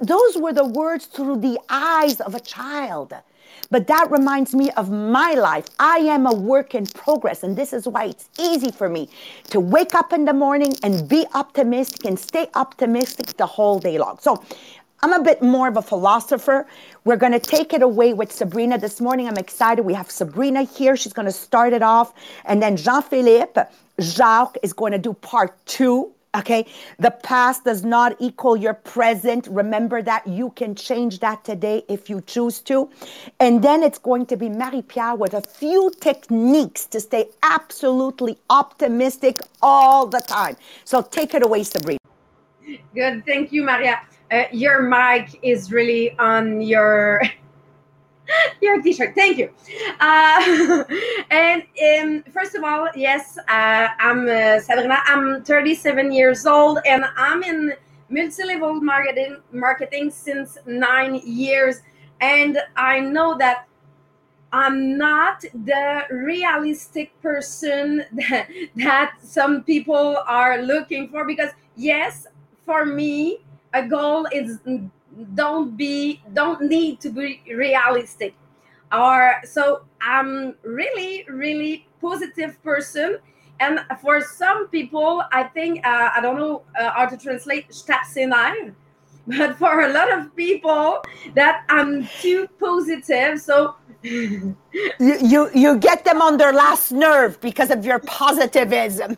Those 0.00 0.36
were 0.38 0.54
the 0.54 0.64
words 0.64 1.04
through 1.04 1.40
the 1.40 1.58
eyes 1.68 2.18
of 2.22 2.34
a 2.34 2.40
child. 2.40 3.12
But 3.70 3.86
that 3.86 4.10
reminds 4.10 4.54
me 4.54 4.70
of 4.72 4.90
my 4.90 5.32
life. 5.32 5.66
I 5.78 5.98
am 5.98 6.26
a 6.26 6.34
work 6.34 6.74
in 6.74 6.86
progress, 6.86 7.42
and 7.42 7.56
this 7.56 7.72
is 7.72 7.86
why 7.86 8.06
it's 8.06 8.28
easy 8.38 8.70
for 8.70 8.88
me 8.88 9.08
to 9.50 9.60
wake 9.60 9.94
up 9.94 10.12
in 10.12 10.24
the 10.24 10.32
morning 10.32 10.74
and 10.82 11.08
be 11.08 11.26
optimistic 11.34 12.04
and 12.06 12.18
stay 12.18 12.48
optimistic 12.54 13.36
the 13.36 13.46
whole 13.46 13.78
day 13.78 13.98
long. 13.98 14.18
So 14.20 14.42
I'm 15.04 15.12
a 15.12 15.22
bit 15.22 15.42
more 15.42 15.66
of 15.66 15.76
a 15.76 15.82
philosopher. 15.82 16.64
We're 17.04 17.16
going 17.16 17.32
to 17.32 17.40
take 17.40 17.72
it 17.72 17.82
away 17.82 18.14
with 18.14 18.30
Sabrina 18.30 18.78
this 18.78 19.00
morning. 19.00 19.26
I'm 19.26 19.36
excited. 19.36 19.84
We 19.84 19.94
have 19.94 20.08
Sabrina 20.08 20.62
here. 20.62 20.96
She's 20.96 21.12
going 21.12 21.26
to 21.26 21.32
start 21.32 21.72
it 21.72 21.82
off. 21.82 22.14
And 22.44 22.62
then 22.62 22.76
Jean 22.76 23.02
Philippe, 23.02 23.62
Jacques 24.00 24.58
is 24.62 24.72
going 24.72 24.92
to 24.92 24.98
do 24.98 25.12
part 25.14 25.58
two. 25.66 26.12
Okay. 26.36 26.66
The 27.00 27.10
past 27.10 27.64
does 27.64 27.84
not 27.84 28.14
equal 28.20 28.56
your 28.56 28.74
present. 28.74 29.48
Remember 29.48 30.02
that 30.02 30.24
you 30.24 30.50
can 30.50 30.76
change 30.76 31.18
that 31.18 31.44
today 31.44 31.82
if 31.88 32.08
you 32.08 32.20
choose 32.20 32.60
to. 32.60 32.88
And 33.40 33.60
then 33.60 33.82
it's 33.82 33.98
going 33.98 34.26
to 34.26 34.36
be 34.36 34.48
Marie 34.48 34.82
Pier 34.82 35.16
with 35.16 35.34
a 35.34 35.42
few 35.42 35.90
techniques 36.00 36.86
to 36.86 37.00
stay 37.00 37.26
absolutely 37.42 38.38
optimistic 38.50 39.40
all 39.62 40.06
the 40.06 40.20
time. 40.20 40.56
So 40.84 41.02
take 41.02 41.34
it 41.34 41.42
away, 41.42 41.64
Sabrina. 41.64 41.98
Good. 42.94 43.26
Thank 43.26 43.50
you, 43.50 43.64
Maria 43.64 44.00
uh, 44.32 44.44
your 44.50 44.82
mic 44.82 45.38
is 45.42 45.70
really 45.70 46.18
on 46.18 46.62
your 46.62 47.20
your 48.62 48.80
t-shirt. 48.80 49.14
Thank 49.14 49.36
you. 49.36 49.50
Uh, 50.00 50.84
and 51.30 51.62
um, 52.00 52.24
first 52.32 52.54
of 52.54 52.64
all 52.64 52.88
yes 52.96 53.38
uh, 53.48 53.88
i'm 53.98 54.28
uh, 54.28 54.60
sabrina. 54.60 54.98
I'm 55.04 55.44
37 55.44 56.12
years 56.12 56.46
old 56.46 56.78
and 56.86 57.04
i'm 57.16 57.42
in 57.42 57.74
multi-level 58.08 58.80
marketing 58.80 59.38
marketing 59.52 60.10
since 60.10 60.56
nine 60.66 61.20
years. 61.24 61.80
And 62.20 62.58
i 62.76 63.00
know 63.00 63.36
that 63.38 63.66
i'm 64.52 64.96
not 64.96 65.40
the 65.64 66.02
realistic 66.10 67.10
person 67.20 68.04
that, 68.12 68.48
that 68.76 69.14
some 69.22 69.64
people 69.64 70.16
are 70.26 70.62
looking 70.62 71.08
for 71.08 71.26
because 71.26 71.50
yes 71.76 72.26
for 72.64 72.86
me 72.86 73.40
a 73.74 73.86
goal 73.86 74.26
is 74.32 74.58
don't 75.34 75.76
be 75.76 76.20
don't 76.32 76.62
need 76.62 77.00
to 77.00 77.10
be 77.10 77.42
realistic. 77.48 78.34
Or 78.92 79.40
so 79.44 79.82
i'm 80.00 80.54
really 80.62 81.24
really 81.28 81.86
positive 82.00 82.62
person. 82.62 83.18
And 83.60 83.80
for 84.00 84.20
some 84.20 84.68
people 84.68 85.22
i 85.30 85.44
think 85.44 85.86
uh, 85.86 86.10
i 86.16 86.20
don't 86.20 86.36
know 86.36 86.62
uh, 86.78 86.90
how 86.90 87.06
to 87.06 87.16
translate 87.16 87.66
but 89.26 89.56
for 89.56 89.82
a 89.82 89.92
lot 89.92 90.12
of 90.12 90.34
people 90.34 91.00
that 91.34 91.64
i'm 91.68 92.08
too 92.20 92.48
positive 92.58 93.40
so 93.40 93.76
you, 94.02 94.56
you 94.98 95.48
you 95.54 95.78
get 95.78 96.04
them 96.04 96.20
on 96.20 96.36
their 96.38 96.52
last 96.52 96.90
nerve 96.90 97.40
because 97.40 97.70
of 97.70 97.84
your 97.84 98.00
positivism 98.00 99.16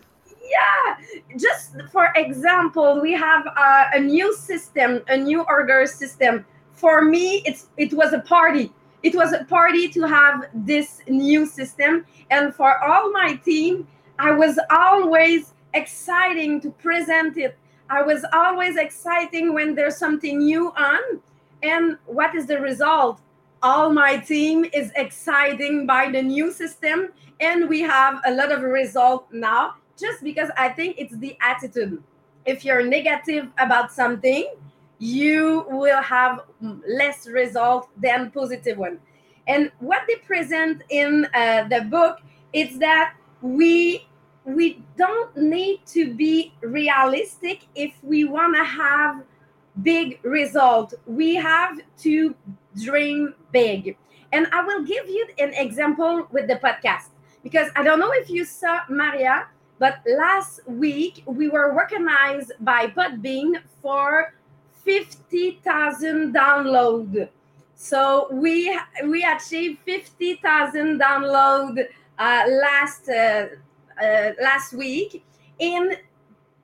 yeah 0.51 0.97
just 1.37 1.75
for 1.91 2.13
example 2.17 3.01
we 3.01 3.13
have 3.13 3.47
uh, 3.57 3.85
a 3.95 4.01
new 4.01 4.35
system 4.37 5.03
a 5.09 5.17
new 5.17 5.43
order 5.43 5.87
system. 5.87 6.45
For 6.73 7.03
me 7.03 7.43
it's 7.47 7.69
it 7.77 7.93
was 7.95 8.13
a 8.13 8.21
party. 8.21 8.73
It 9.03 9.15
was 9.15 9.33
a 9.33 9.45
party 9.45 9.89
to 9.89 10.03
have 10.03 10.49
this 10.55 11.01
new 11.09 11.47
system. 11.47 12.07
And 12.31 12.55
for 12.55 12.83
all 12.83 13.11
my 13.11 13.37
team 13.37 13.87
i 14.19 14.31
was 14.31 14.59
always 14.71 15.55
exciting 15.75 16.61
to 16.61 16.71
present 16.71 17.37
it. 17.37 17.57
I 17.91 18.03
was 18.03 18.25
always 18.33 18.77
exciting 18.77 19.53
when 19.55 19.75
there's 19.75 19.97
something 19.97 20.39
new 20.39 20.73
on. 20.77 21.21
And 21.63 21.99
what 22.07 22.35
is 22.35 22.47
the 22.47 22.61
result? 22.61 23.21
All 23.63 23.91
my 23.91 24.19
team 24.19 24.67
is 24.73 24.93
exciting 24.95 25.87
by 25.87 26.11
the 26.11 26.23
new 26.23 26.53
system. 26.53 27.09
And 27.41 27.69
we 27.69 27.81
have 27.81 28.21
a 28.25 28.33
lot 28.33 28.53
of 28.53 28.63
result 28.63 29.27
now 29.33 29.75
just 29.99 30.23
because 30.23 30.51
I 30.57 30.69
think 30.69 30.97
it's 30.99 31.17
the 31.17 31.37
attitude. 31.41 32.03
If 32.45 32.65
you're 32.65 32.85
negative 32.85 33.49
about 33.59 33.93
something, 33.93 34.53
you 34.99 35.67
will 35.69 36.03
have 36.03 36.41
less 36.87 37.27
result 37.27 37.89
than 37.97 38.31
positive 38.31 38.79
one. 38.79 38.99
And 39.47 39.71
what 39.81 40.03
they 40.09 40.17
present 40.17 40.83
in 40.89 41.27
uh, 41.35 41.69
the 41.69 41.83
book 41.83 42.21
is 42.53 42.79
that 42.79 43.15
we 43.43 44.07
we 44.45 44.83
don't 44.97 45.35
need 45.37 45.81
to 45.87 46.13
be 46.13 46.53
realistic 46.61 47.67
if 47.75 47.93
we 48.03 48.25
want 48.25 48.55
to 48.55 48.65
have 48.65 49.23
big 49.83 50.21
result. 50.23 50.93
We 51.07 51.35
have 51.37 51.81
to 52.01 52.35
dream 52.83 53.35
big. 53.53 53.97
And 54.33 54.47
I 54.53 54.63
will 54.63 54.85
give 54.85 55.09
you 55.09 55.27
an 55.39 55.55
example 55.55 56.27
with 56.31 56.47
the 56.47 56.57
podcast 56.57 57.09
because 57.43 57.69
I 57.77 57.83
don't 57.83 57.99
know 57.99 58.13
if 58.13 58.29
you 58.29 58.45
saw 58.45 58.81
Maria, 58.89 59.47
but 59.85 60.01
last 60.17 60.67
week 60.67 61.23
we 61.27 61.47
were 61.47 61.75
recognized 61.75 62.53
by 62.61 62.87
Podbean 62.87 63.61
for 63.83 64.33
50,000 64.83 66.35
download. 66.35 67.29
So 67.75 68.29
we 68.33 68.75
we 69.05 69.25
achieved 69.25 69.81
50,000 69.85 70.99
download 70.99 71.85
uh, 72.19 72.45
last 72.65 73.11
uh, 73.11 73.49
uh, 74.01 74.31
last 74.41 74.73
week 74.73 75.23
in 75.59 75.97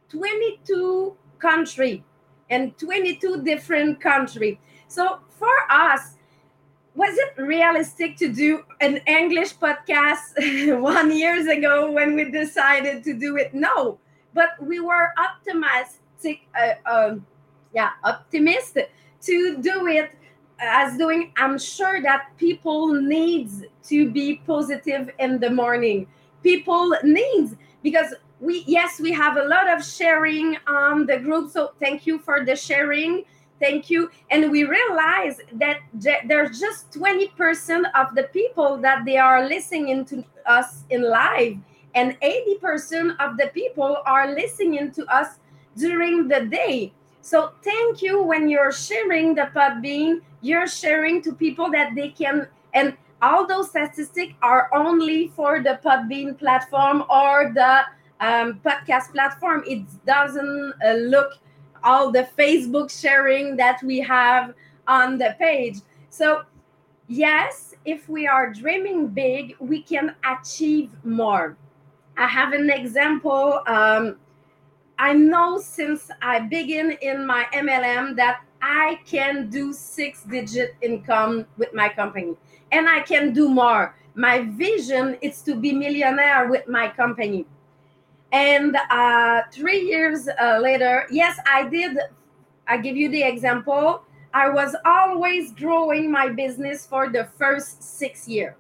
22 0.09 1.15
country 1.39 2.03
and 2.49 2.73
22 2.79 3.43
different 3.45 4.01
country. 4.01 4.59
So 4.89 5.21
for 5.39 5.57
us, 5.69 6.17
was 6.95 7.17
it 7.17 7.41
realistic 7.41 8.17
to 8.17 8.33
do 8.33 8.65
an 8.81 8.99
English 9.07 9.57
podcast 9.57 10.81
one 10.81 11.11
years 11.17 11.47
ago 11.47 11.91
when 11.91 12.17
we 12.17 12.31
decided 12.31 13.05
to 13.05 13.15
do 13.15 13.37
it? 13.37 13.55
No, 13.55 13.99
but 14.35 14.51
we 14.61 14.81
were 14.81 15.11
optimistic, 15.19 16.41
uh, 16.59 16.91
um, 16.91 17.27
yeah, 17.73 17.91
optimistic 18.05 18.93
to 19.23 19.59
do 19.59 19.87
it 19.87 20.11
as 20.59 20.99
doing. 20.99 21.33
I'm 21.37 21.59
sure 21.59 22.03
that 22.03 22.29
people 22.37 22.93
needs 22.95 23.65
to 23.85 24.11
be 24.11 24.43
positive 24.47 25.11
in 25.19 25.39
the 25.39 25.51
morning. 25.51 26.07
People 26.43 26.97
needs 27.05 27.55
because 27.83 28.15
we 28.41 28.65
yes 28.67 28.99
we 28.99 29.13
have 29.13 29.37
a 29.37 29.45
lot 29.45 29.69
of 29.69 29.85
sharing 29.85 30.57
on 30.67 31.07
the 31.07 31.19
group. 31.19 31.51
So 31.51 31.73
thank 31.79 32.07
you 32.07 32.19
for 32.19 32.45
the 32.45 32.57
sharing 32.57 33.25
thank 33.61 33.91
you. 33.91 34.11
And 34.31 34.51
we 34.51 34.65
realize 34.65 35.41
that 35.55 35.81
there's 35.93 36.59
just 36.59 36.91
20% 36.93 37.85
of 37.95 38.15
the 38.15 38.25
people 38.33 38.79
that 38.79 39.05
they 39.05 39.19
are 39.19 39.47
listening 39.47 40.05
to 40.07 40.25
us 40.47 40.85
in 40.91 41.03
live. 41.03 41.59
And 41.95 42.19
80% 42.21 43.17
of 43.19 43.37
the 43.37 43.51
people 43.53 43.99
are 44.07 44.33
listening 44.33 44.91
to 44.93 45.05
us 45.07 45.39
during 45.77 46.29
the 46.29 46.47
day. 46.47 46.93
So 47.21 47.53
thank 47.63 48.01
you 48.01 48.23
when 48.23 48.49
you're 48.49 48.73
sharing 48.73 49.35
the 49.35 49.51
podbean 49.55 50.23
you're 50.43 50.67
sharing 50.67 51.23
to 51.23 51.33
people 51.33 51.71
that 51.71 51.95
they 51.95 52.09
can 52.09 52.49
and 52.73 52.97
all 53.23 53.47
those 53.47 53.69
statistics 53.69 54.33
are 54.41 54.71
only 54.75 55.29
for 55.29 55.63
the 55.63 55.79
podbean 55.85 56.39
platform 56.39 57.05
or 57.11 57.53
the 57.55 57.83
um, 58.21 58.61
podcast 58.65 59.13
platform. 59.13 59.63
It 59.67 59.85
doesn't 60.07 60.75
uh, 60.85 60.93
look 60.95 61.33
all 61.85 62.11
the 62.11 62.29
Facebook 62.39 62.91
sharing 62.91 63.57
that 63.57 63.83
we 63.83 64.01
have 64.01 64.55
on 64.87 65.19
the 65.19 65.37
page. 65.39 65.79
So, 66.09 66.43
yes, 67.09 67.75
if 67.85 68.09
we 68.09 68.27
are 68.27 68.53
dreaming 68.53 69.09
big, 69.09 69.57
we 69.61 69.83
can 69.83 70.15
achieve 70.25 70.91
more. 71.05 71.57
I 72.17 72.27
have 72.27 72.53
an 72.53 72.71
example. 72.71 73.63
Um, 73.67 74.17
I 74.99 75.15
know 75.15 75.59
since 75.59 76.11
I 76.21 76.41
begin 76.41 76.93
in 77.01 77.27
my 77.27 77.47
MLM 77.55 78.17
that 78.17 78.43
I 78.61 79.01
can 79.07 79.49
do 79.49 79.73
six 79.73 80.25
digit 80.25 80.77
income 80.83 81.47
with 81.57 81.73
my 81.73 81.89
company 81.89 82.37
and 82.73 82.89
I 82.89 83.01
can 83.01 83.33
do 83.33 83.49
more. 83.49 83.97
My 84.15 84.43
vision 84.43 85.17
is 85.23 85.41
to 85.43 85.55
be 85.55 85.73
millionaire 85.73 86.49
with 86.49 86.69
my 86.69 86.89
company. 86.89 87.47
And 88.33 88.77
uh, 88.91 89.43
three 89.53 89.81
years 89.81 90.29
uh, 90.29 90.59
later, 90.63 91.07
yes, 91.11 91.39
I 91.47 91.69
did. 91.69 91.99
I 92.67 92.77
give 92.77 92.97
you 92.97 93.09
the 93.09 93.23
example. 93.23 94.03
I 94.33 94.49
was 94.49 94.77
always 94.85 95.53
growing 95.53 96.11
my 96.11 96.29
business 96.29 96.87
for 96.87 97.09
the 97.09 97.25
first 97.37 97.83
six 97.83 98.29
years. 98.29 98.55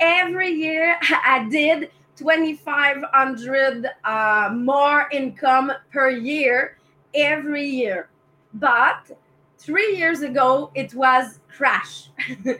Every 0.00 0.48
year, 0.50 0.96
I 1.02 1.46
did 1.50 1.90
2,500 2.16 3.86
uh, 4.04 4.50
more 4.54 5.08
income 5.12 5.72
per 5.92 6.10
year 6.10 6.78
every 7.14 7.66
year. 7.66 8.08
But 8.54 9.10
three 9.58 9.96
years 9.96 10.22
ago, 10.22 10.70
it 10.74 10.94
was 10.94 11.40
crash. 11.54 12.10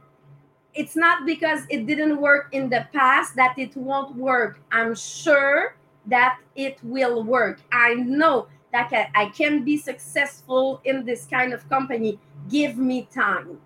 it's 0.74 0.96
not 0.96 1.25
because 1.25 1.62
it 1.69 1.88
didn't 1.88 2.22
work 2.22 2.50
in 2.51 2.69
the 2.69 2.88
past 2.93 3.36
that 3.36 3.57
it 3.57 3.75
won't 3.75 4.15
work. 4.15 4.60
I'm 4.72 4.93
sure 4.93 5.75
that 6.05 6.39
it 6.55 6.77
will 6.84 7.24
work. 7.24 7.62
I 7.72 7.96
know 7.96 8.48
that 8.72 9.10
I 9.15 9.25
can 9.29 9.63
be 9.63 9.77
successful 9.77 10.81
in 10.86 11.03
this 11.03 11.25
kind 11.25 11.53
of 11.53 11.67
company. 11.67 12.19
Give 12.48 12.77
me 12.77 13.07
time. 13.13 13.57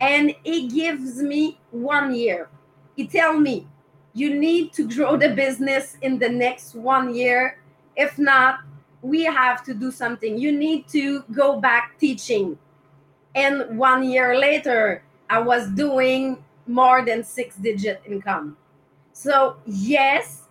And 0.00 0.34
it 0.44 0.72
gives 0.72 1.22
me 1.22 1.60
one 1.70 2.12
year. 2.12 2.48
He 2.96 3.06
tell 3.06 3.38
me, 3.38 3.68
you 4.14 4.34
need 4.34 4.72
to 4.74 4.88
grow 4.88 5.16
the 5.16 5.30
business 5.30 5.96
in 6.02 6.18
the 6.18 6.28
next 6.28 6.74
one 6.74 7.14
year. 7.14 7.61
If 7.96 8.18
not, 8.18 8.60
we 9.02 9.24
have 9.24 9.64
to 9.64 9.74
do 9.74 9.90
something. 9.90 10.38
You 10.38 10.52
need 10.52 10.88
to 10.88 11.22
go 11.32 11.60
back 11.60 11.98
teaching. 11.98 12.58
And 13.34 13.78
one 13.78 14.04
year 14.04 14.38
later, 14.38 15.02
I 15.28 15.40
was 15.40 15.68
doing 15.70 16.44
more 16.66 17.04
than 17.04 17.24
six 17.24 17.56
digit 17.56 18.02
income. 18.06 18.56
So, 19.12 19.56
yes, 19.66 20.42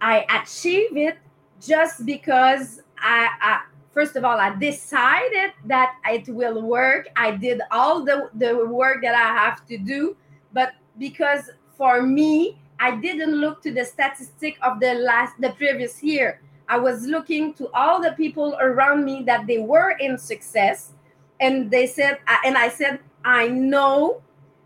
I 0.00 0.26
achieve 0.30 0.96
it 0.96 1.18
just 1.60 2.06
because 2.06 2.82
I, 2.98 3.28
I, 3.40 3.60
first 3.92 4.16
of 4.16 4.24
all 4.24 4.38
I 4.38 4.54
decided 4.56 5.52
that 5.66 5.96
it 6.06 6.28
will 6.28 6.62
work. 6.62 7.08
I 7.16 7.32
did 7.32 7.60
all 7.70 8.04
the, 8.04 8.30
the 8.34 8.66
work 8.66 9.02
that 9.02 9.14
I 9.14 9.32
have 9.38 9.66
to 9.66 9.78
do, 9.78 10.16
but 10.52 10.72
because 10.98 11.50
for 11.76 12.02
me, 12.02 12.58
I 12.78 12.96
didn't 12.96 13.34
look 13.34 13.62
to 13.62 13.72
the 13.72 13.84
statistic 13.84 14.56
of 14.62 14.80
the 14.80 14.94
last 14.94 15.38
the 15.38 15.50
previous 15.50 16.02
year. 16.02 16.40
I 16.70 16.78
was 16.78 17.04
looking 17.04 17.52
to 17.54 17.68
all 17.72 18.00
the 18.00 18.12
people 18.12 18.56
around 18.60 19.04
me 19.04 19.22
that 19.24 19.46
they 19.46 19.58
were 19.58 19.90
in 20.00 20.16
success 20.16 20.92
and 21.40 21.70
they 21.70 21.86
said 21.86 22.18
and 22.44 22.56
I 22.56 22.70
said 22.70 23.00
I 23.24 23.48
know 23.48 24.22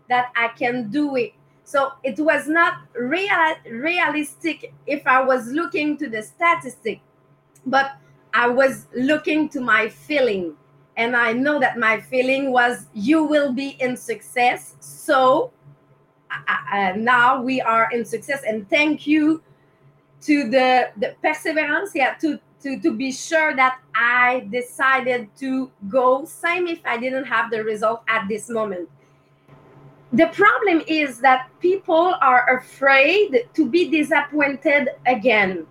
that 0.07 0.31
I 0.35 0.49
can 0.49 0.89
do 0.89 1.17
it 1.17 1.33
so 1.65 1.93
it 2.03 2.19
was 2.19 2.47
not 2.47 2.83
real, 2.95 3.55
realistic 3.69 4.71
if 4.85 5.05
I 5.07 5.21
was 5.21 5.47
looking 5.47 5.97
to 5.97 6.07
the 6.07 6.21
statistic, 6.21 7.01
but 7.65 7.97
I 8.35 8.47
was 8.47 8.85
looking 8.95 9.49
to 9.49 9.59
my 9.59 9.89
feeling. 9.89 10.53
And 10.95 11.15
I 11.15 11.33
know 11.33 11.59
that 11.59 11.79
my 11.79 11.99
feeling 11.99 12.51
was, 12.51 12.85
you 12.93 13.23
will 13.23 13.51
be 13.51 13.69
in 13.79 13.97
success. 13.97 14.75
So 14.79 15.51
uh, 16.29 16.93
now 16.95 17.41
we 17.41 17.61
are 17.61 17.89
in 17.91 18.05
success. 18.05 18.43
And 18.47 18.69
thank 18.69 19.07
you 19.07 19.41
to 20.25 20.49
the, 20.49 20.89
the 20.97 21.15
perseverance, 21.21 21.91
yeah, 21.95 22.15
to, 22.15 22.39
to, 22.61 22.79
to 22.79 22.95
be 22.95 23.11
sure 23.11 23.55
that 23.55 23.79
I 23.95 24.47
decided 24.51 25.29
to 25.37 25.71
go, 25.89 26.25
same 26.25 26.67
if 26.67 26.79
I 26.85 26.97
didn't 26.97 27.25
have 27.25 27.51
the 27.51 27.63
result 27.63 28.03
at 28.07 28.27
this 28.27 28.49
moment 28.49 28.89
the 30.15 30.27
problem 30.27 30.81
is 30.87 31.19
that 31.19 31.49
people 31.59 32.15
are 32.21 32.57
afraid 32.57 33.49
to 33.53 33.69
be 33.69 33.89
disappointed 33.89 34.89
again, 35.05 35.67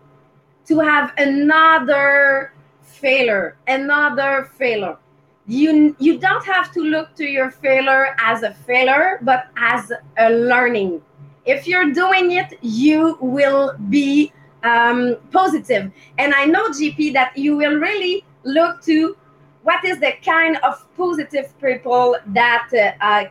to 0.66 0.80
have 0.80 1.14
another 1.16 2.52
failure, 2.82 3.56
another 3.66 4.50
failure. 4.58 4.98
You, 5.46 5.96
you 5.98 6.18
don't 6.18 6.44
have 6.44 6.72
to 6.72 6.80
look 6.80 7.14
to 7.16 7.24
your 7.24 7.50
failure 7.50 8.16
as 8.20 8.42
a 8.42 8.52
failure, 8.52 9.18
but 9.22 9.46
as 9.56 9.90
a 10.18 10.30
learning. 10.30 11.00
If 11.46 11.66
you're 11.66 11.92
doing 11.92 12.32
it, 12.32 12.58
you 12.60 13.16
will 13.20 13.74
be 13.88 14.30
um, 14.64 15.16
positive. 15.30 15.92
And 16.18 16.34
I 16.34 16.46
know, 16.46 16.68
JP, 16.70 17.12
that 17.12 17.36
you 17.36 17.56
will 17.56 17.76
really 17.76 18.24
look 18.42 18.82
to 18.82 19.16
what 19.62 19.84
is 19.84 19.98
the 20.00 20.12
kind 20.24 20.56
of 20.62 20.84
positive 20.96 21.58
people 21.60 22.16
that 22.26 22.68
uh, 22.72 23.04
uh, 23.04 23.24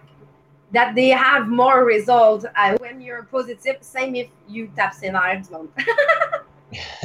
that 0.72 0.96
they 0.96 1.10
have 1.10 1.48
more 1.48 1.86
results 1.86 2.46
uh, 2.56 2.78
when 2.80 3.02
you're 3.02 3.24
positive. 3.24 3.78
Same 3.82 4.16
if 4.16 4.30
you 4.48 4.72
tap 4.76 4.96
synergism. 4.96 5.68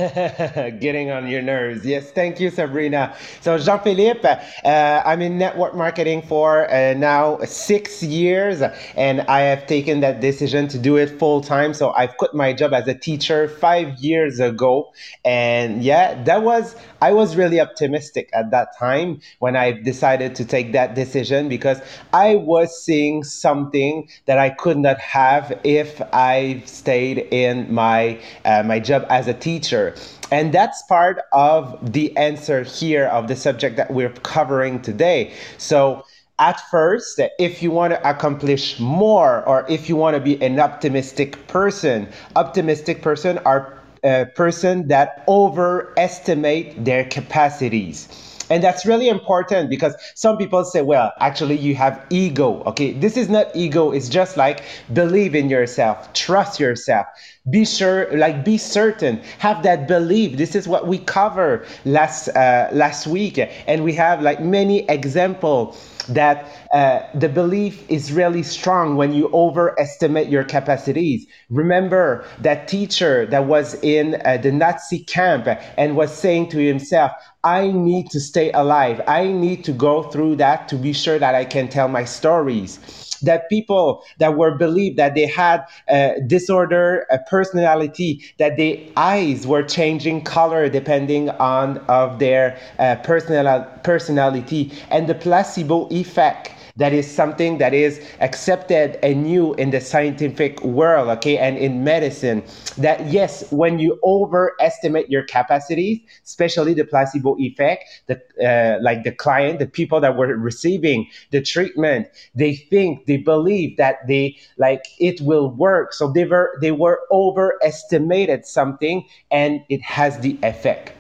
Getting 0.81 1.11
on 1.11 1.29
your 1.29 1.43
nerves. 1.43 1.85
Yes, 1.85 2.11
thank 2.13 2.41
you, 2.41 2.49
Sabrina. 2.51 3.15
So, 3.41 3.59
Jean 3.59 3.81
Philippe, 3.81 4.27
uh, 4.65 5.03
I'm 5.05 5.21
in 5.21 5.37
network 5.37 5.75
marketing 5.75 6.23
for 6.23 6.71
uh, 6.73 6.95
now 6.95 7.39
six 7.45 8.03
years, 8.03 8.63
and 8.97 9.21
I 9.23 9.41
have 9.41 9.67
taken 9.67 10.01
that 10.01 10.21
decision 10.21 10.69
to 10.69 10.79
do 10.79 10.97
it 10.97 11.19
full 11.19 11.41
time. 11.43 11.75
So, 11.75 11.91
I've 11.91 12.17
quit 12.17 12.33
my 12.35 12.53
job 12.55 12.73
as 12.73 12.89
a 12.89 12.95
teacher 12.95 13.49
five 13.49 13.99
years 13.99 14.41
ago. 14.41 14.93
And 15.25 15.83
yeah, 15.83 16.23
that 16.25 16.43
was, 16.43 16.75
I 17.03 17.13
was 17.13 17.37
really 17.37 17.61
optimistic 17.61 18.31
at 18.33 18.51
that 18.53 18.69
time 18.79 19.21
when 19.39 19.57
I 19.57 19.73
decided 19.73 20.35
to 20.37 20.45
take 20.45 20.73
that 20.73 20.95
decision 20.95 21.49
because 21.49 21.81
I 22.13 22.37
was 22.37 22.83
seeing 22.83 23.23
something 23.23 24.09
that 24.27 24.39
I 24.39 24.51
could 24.51 24.79
not 24.79 24.99
have 24.99 25.59
if 25.65 26.01
I 26.13 26.63
stayed 26.65 27.19
in 27.31 27.73
my, 27.73 28.19
uh, 28.45 28.63
my 28.63 28.81
job 28.81 29.05
as 29.11 29.27
a 29.29 29.35
teacher 29.35 29.58
teacher. 29.59 29.94
And 30.31 30.53
that's 30.53 30.83
part 30.83 31.23
of 31.33 31.92
the 31.92 32.16
answer 32.16 32.62
here 32.62 33.07
of 33.07 33.29
the 33.29 33.37
subject 33.37 33.77
that 33.77 33.90
we're 33.90 34.12
covering 34.23 34.81
today. 34.83 35.33
So, 35.59 36.05
at 36.40 36.61
first, 36.71 37.21
if 37.40 37.64
you 37.64 37.73
want 37.73 37.94
to 37.94 38.09
accomplish 38.09 38.79
more 38.79 39.44
or 39.44 39.66
if 39.68 39.88
you 39.88 39.97
want 39.97 40.14
to 40.14 40.21
be 40.21 40.40
an 40.40 40.61
optimistic 40.61 41.49
person, 41.49 42.09
optimistic 42.37 43.03
person 43.03 43.38
are 43.38 43.77
a 44.05 44.27
person 44.37 44.87
that 44.87 45.25
overestimate 45.27 46.85
their 46.85 47.05
capacities. 47.07 48.07
And 48.51 48.62
that's 48.62 48.87
really 48.87 49.09
important 49.09 49.68
because 49.68 49.94
some 50.14 50.37
people 50.38 50.64
say, 50.64 50.83
well, 50.83 51.12
actually, 51.21 51.57
you 51.57 51.75
have 51.75 52.07
ego. 52.09 52.62
Okay, 52.64 52.92
this 52.92 53.16
is 53.16 53.29
not 53.29 53.55
ego, 53.55 53.90
it's 53.90 54.09
just 54.09 54.37
like 54.37 54.62
believe 54.92 55.35
in 55.35 55.51
yourself, 55.51 56.12
trust 56.12 56.61
yourself 56.61 57.07
be 57.51 57.65
sure 57.65 58.09
like 58.17 58.45
be 58.45 58.59
certain. 58.59 59.23
Have 59.39 59.63
that 59.63 59.87
belief. 59.89 60.37
This 60.37 60.55
is 60.55 60.67
what 60.69 60.87
we 60.87 60.99
cover 60.99 61.65
last 61.85 62.29
uh, 62.29 62.69
last 62.73 63.07
week. 63.07 63.39
And 63.67 63.85
we 63.85 63.93
have 63.95 64.23
like 64.23 64.41
many 64.41 64.89
example 64.89 65.77
that 66.09 66.49
uh, 66.73 67.01
the 67.15 67.29
belief 67.29 67.89
is 67.91 68.13
really 68.13 68.43
strong 68.43 68.97
when 68.97 69.13
you 69.13 69.31
overestimate 69.33 70.29
your 70.29 70.43
capacities. 70.43 71.27
Remember 71.51 72.25
that 72.41 72.67
teacher 72.67 73.27
that 73.27 73.47
was 73.47 73.75
in 73.83 74.21
uh, 74.25 74.39
the 74.39 74.51
nazi 74.51 75.01
camp 75.01 75.47
and 75.77 75.97
was 75.97 76.13
saying 76.17 76.49
to 76.51 76.59
himself 76.59 77.13
I 77.45 77.71
need 77.71 78.11
to 78.11 78.21
stay 78.21 78.51
alive. 78.53 79.01
I 79.07 79.29
need 79.29 79.65
to 79.65 79.73
go 79.73 80.03
through 80.03 80.37
that 80.37 80.69
to 80.69 80.77
be 80.77 80.93
sure 80.93 81.19
that 81.19 81.35
I 81.35 81.45
can 81.45 81.69
tell 81.69 81.89
my 81.89 82.05
stories 82.05 83.08
that 83.21 83.49
people 83.49 84.05
that 84.19 84.37
were 84.37 84.57
believed 84.57 84.97
that 84.99 85.15
they 85.15 85.27
had 85.27 85.65
a 85.89 86.17
disorder, 86.27 87.07
a 87.11 87.19
personality, 87.31 88.23
that 88.39 88.57
their 88.57 88.77
eyes 88.97 89.47
were 89.47 89.63
changing 89.63 90.23
color 90.23 90.69
depending 90.69 91.31
on 91.31 91.79
of 91.89 92.19
their 92.19 92.59
uh, 92.79 92.97
personal 92.97 93.65
personality, 93.83 94.73
and 94.91 95.07
the 95.09 95.15
placebo 95.15 95.89
effect 95.91 96.53
that 96.79 96.93
is 96.93 97.11
something 97.11 97.59
that 97.59 97.75
is 97.75 98.01
accepted 98.21 98.99
and 99.05 99.25
new 99.25 99.53
in 99.55 99.71
the 99.71 99.81
scientific 99.81 100.62
world, 100.62 101.09
okay, 101.09 101.37
and 101.37 101.59
in 101.59 101.83
medicine. 101.83 102.43
That 102.79 103.07
yes, 103.07 103.51
when 103.51 103.81
you 103.81 103.99
overestimate 104.05 105.11
your 105.11 105.25
capacities, 105.25 105.99
especially 106.25 106.75
the 106.75 106.85
placebo 106.85 107.37
effect, 107.38 107.85
the 108.07 108.23
uh, 108.43 108.79
like 108.81 109.03
the 109.03 109.12
client, 109.12 109.59
the 109.59 109.67
people 109.67 110.01
that 110.01 110.17
were 110.17 110.29
receiving 110.37 111.09
the 111.31 111.43
treatment, 111.43 112.07
they 112.35 112.55
think, 112.55 113.07
they 113.07 113.17
believe 113.17 113.77
that 113.77 114.07
they 114.07 114.38
like 114.57 114.85
it 115.01 115.21
will 115.21 115.51
work. 115.51 115.93
So 115.93 116.12
they 116.12 116.25
were 116.25 116.57
they 116.61 116.73
were 116.73 117.01
overestimated 117.11 118.47
something, 118.47 119.05
and 119.33 119.64
it 119.69 119.83
has 119.83 120.21
the 120.21 120.38
effect. 120.45 120.93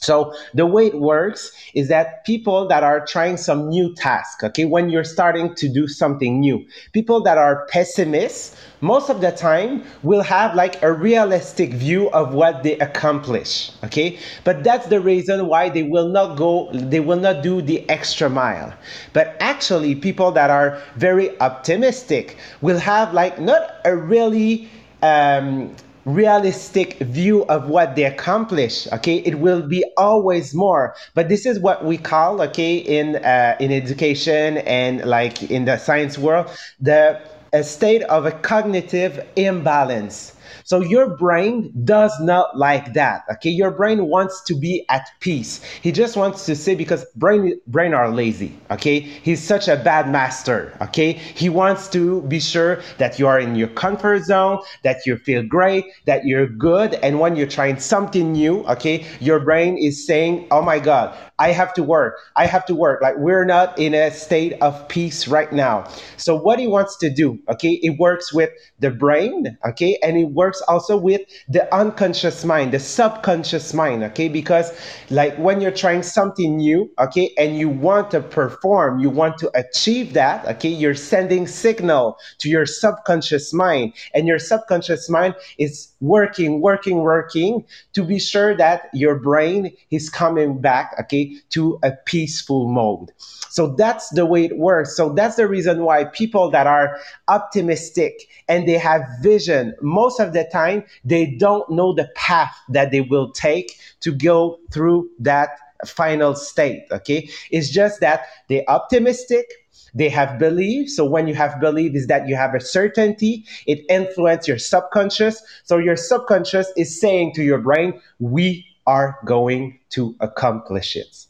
So 0.00 0.34
the 0.54 0.66
way 0.66 0.86
it 0.86 1.00
works 1.00 1.52
is 1.74 1.88
that 1.88 2.24
people 2.24 2.68
that 2.68 2.82
are 2.82 3.04
trying 3.04 3.36
some 3.36 3.68
new 3.68 3.94
task, 3.94 4.44
okay, 4.44 4.64
when 4.64 4.90
you're 4.90 5.04
starting 5.04 5.54
to 5.56 5.68
do 5.68 5.88
something 5.88 6.40
new, 6.40 6.64
people 6.92 7.20
that 7.22 7.36
are 7.36 7.66
pessimists, 7.66 8.56
most 8.80 9.10
of 9.10 9.20
the 9.20 9.32
time 9.32 9.84
will 10.02 10.22
have 10.22 10.54
like 10.54 10.80
a 10.82 10.92
realistic 10.92 11.72
view 11.72 12.10
of 12.10 12.32
what 12.32 12.62
they 12.62 12.78
accomplish, 12.78 13.72
okay? 13.84 14.18
But 14.44 14.62
that's 14.62 14.86
the 14.86 15.00
reason 15.00 15.46
why 15.48 15.68
they 15.68 15.82
will 15.82 16.08
not 16.08 16.36
go, 16.36 16.70
they 16.72 17.00
will 17.00 17.18
not 17.18 17.42
do 17.42 17.60
the 17.60 17.88
extra 17.90 18.30
mile. 18.30 18.72
But 19.12 19.36
actually, 19.40 19.96
people 19.96 20.30
that 20.32 20.50
are 20.50 20.80
very 20.96 21.38
optimistic 21.40 22.36
will 22.60 22.78
have 22.78 23.12
like 23.12 23.40
not 23.40 23.74
a 23.84 23.96
really 23.96 24.68
um, 25.02 25.74
realistic 26.08 26.98
view 27.00 27.44
of 27.46 27.68
what 27.68 27.94
they 27.94 28.04
accomplish 28.04 28.88
okay? 28.92 29.16
It 29.18 29.38
will 29.40 29.62
be 29.62 29.84
always 29.96 30.54
more. 30.54 30.94
But 31.14 31.28
this 31.28 31.44
is 31.44 31.60
what 31.60 31.84
we 31.84 31.98
call 31.98 32.40
okay 32.42 32.76
in 32.76 33.16
uh, 33.16 33.56
in 33.60 33.70
education 33.72 34.58
and 34.58 35.04
like 35.04 35.50
in 35.50 35.66
the 35.66 35.76
science 35.76 36.16
world 36.18 36.50
the 36.80 37.20
a 37.52 37.62
state 37.62 38.02
of 38.04 38.26
a 38.26 38.32
cognitive 38.32 39.26
imbalance 39.36 40.34
so 40.68 40.82
your 40.82 41.16
brain 41.16 41.72
does 41.86 42.12
not 42.20 42.58
like 42.58 42.92
that. 42.92 43.24
Okay, 43.32 43.48
your 43.48 43.70
brain 43.70 44.04
wants 44.04 44.42
to 44.42 44.54
be 44.54 44.84
at 44.90 45.08
peace. 45.18 45.62
He 45.80 45.90
just 45.92 46.14
wants 46.14 46.44
to 46.44 46.54
say 46.54 46.74
because 46.74 47.06
brain 47.16 47.58
brain 47.66 47.94
are 47.94 48.10
lazy. 48.10 48.52
Okay, 48.70 49.00
he's 49.00 49.42
such 49.42 49.66
a 49.66 49.76
bad 49.76 50.10
master. 50.10 50.76
Okay, 50.82 51.14
he 51.14 51.48
wants 51.48 51.88
to 51.96 52.20
be 52.28 52.38
sure 52.38 52.82
that 52.98 53.18
you 53.18 53.26
are 53.26 53.40
in 53.40 53.54
your 53.56 53.68
comfort 53.68 54.24
zone, 54.24 54.58
that 54.82 55.06
you 55.06 55.16
feel 55.16 55.42
great, 55.42 55.86
that 56.04 56.26
you're 56.26 56.46
good, 56.46 56.92
and 56.96 57.18
when 57.18 57.34
you're 57.34 57.46
trying 57.46 57.80
something 57.80 58.32
new, 58.32 58.62
okay, 58.64 59.06
your 59.20 59.40
brain 59.40 59.78
is 59.78 60.06
saying, 60.06 60.48
"Oh 60.50 60.60
my 60.60 60.80
God, 60.80 61.16
I 61.38 61.52
have 61.52 61.72
to 61.74 61.82
work. 61.82 62.18
I 62.36 62.46
have 62.46 62.66
to 62.66 62.74
work. 62.74 63.00
Like 63.00 63.16
we're 63.16 63.44
not 63.44 63.78
in 63.78 63.94
a 63.94 64.10
state 64.10 64.54
of 64.60 64.88
peace 64.88 65.28
right 65.28 65.52
now. 65.52 65.88
So 66.16 66.34
what 66.34 66.58
he 66.58 66.66
wants 66.66 66.96
to 66.98 67.10
do, 67.10 67.38
okay, 67.48 67.78
it 67.82 67.98
works 67.98 68.32
with 68.32 68.50
the 68.80 68.90
brain, 68.90 69.56
okay, 69.64 69.98
and 70.02 70.16
it 70.16 70.30
works 70.30 70.57
also 70.62 70.96
with 70.96 71.22
the 71.48 71.72
unconscious 71.74 72.44
mind, 72.44 72.72
the 72.72 72.78
subconscious 72.78 73.72
mind, 73.74 74.02
okay, 74.02 74.28
because 74.28 74.72
like 75.10 75.36
when 75.38 75.60
you're 75.60 75.70
trying 75.70 76.02
something 76.02 76.56
new, 76.56 76.90
okay, 76.98 77.32
and 77.38 77.58
you 77.58 77.68
want 77.68 78.10
to 78.10 78.20
perform, 78.20 78.98
you 78.98 79.10
want 79.10 79.38
to 79.38 79.50
achieve 79.54 80.12
that, 80.14 80.44
okay, 80.46 80.68
you're 80.68 80.94
sending 80.94 81.46
signal 81.46 82.18
to 82.38 82.48
your 82.48 82.66
subconscious 82.66 83.52
mind, 83.52 83.92
and 84.14 84.26
your 84.26 84.38
subconscious 84.38 85.08
mind 85.08 85.34
is 85.58 85.88
working, 86.00 86.60
working, 86.60 86.98
working 86.98 87.64
to 87.92 88.04
be 88.04 88.18
sure 88.18 88.56
that 88.56 88.88
your 88.92 89.16
brain 89.16 89.72
is 89.90 90.08
coming 90.08 90.60
back, 90.60 90.94
okay, 91.00 91.36
to 91.50 91.78
a 91.82 91.92
peaceful 92.06 92.68
mode. 92.68 93.10
So 93.50 93.74
that's 93.74 94.10
the 94.10 94.26
way 94.26 94.44
it 94.44 94.58
works. 94.58 94.96
So 94.96 95.12
that's 95.12 95.36
the 95.36 95.48
reason 95.48 95.84
why 95.84 96.04
people 96.04 96.50
that 96.50 96.66
are 96.66 96.98
optimistic 97.28 98.28
and 98.48 98.68
they 98.68 98.78
have 98.78 99.02
vision, 99.20 99.74
most 99.80 100.20
of 100.20 100.32
the 100.32 100.47
time, 100.50 100.84
they 101.04 101.26
don't 101.26 101.68
know 101.70 101.94
the 101.94 102.08
path 102.14 102.54
that 102.68 102.90
they 102.90 103.00
will 103.00 103.30
take 103.32 103.78
to 104.00 104.12
go 104.12 104.58
through 104.72 105.08
that 105.18 105.50
final 105.86 106.34
state. 106.34 106.84
Okay. 106.90 107.28
It's 107.50 107.70
just 107.70 108.00
that 108.00 108.22
they're 108.48 108.68
optimistic, 108.68 109.46
they 109.94 110.08
have 110.08 110.38
belief 110.38 110.90
so 110.90 111.04
when 111.04 111.26
you 111.26 111.34
have 111.34 111.60
belief 111.60 111.94
is 111.94 112.06
that 112.08 112.28
you 112.28 112.36
have 112.36 112.54
a 112.54 112.60
certainty 112.60 113.44
it 113.66 113.84
influences 113.88 114.48
your 114.48 114.58
subconscious 114.58 115.42
so 115.64 115.78
your 115.78 115.96
subconscious 115.96 116.70
is 116.76 117.00
saying 117.00 117.32
to 117.32 117.42
your 117.42 117.58
brain 117.58 117.98
we 118.18 118.66
are 118.86 119.18
going 119.24 119.78
to 119.90 120.14
accomplish 120.20 120.96
it 120.96 121.26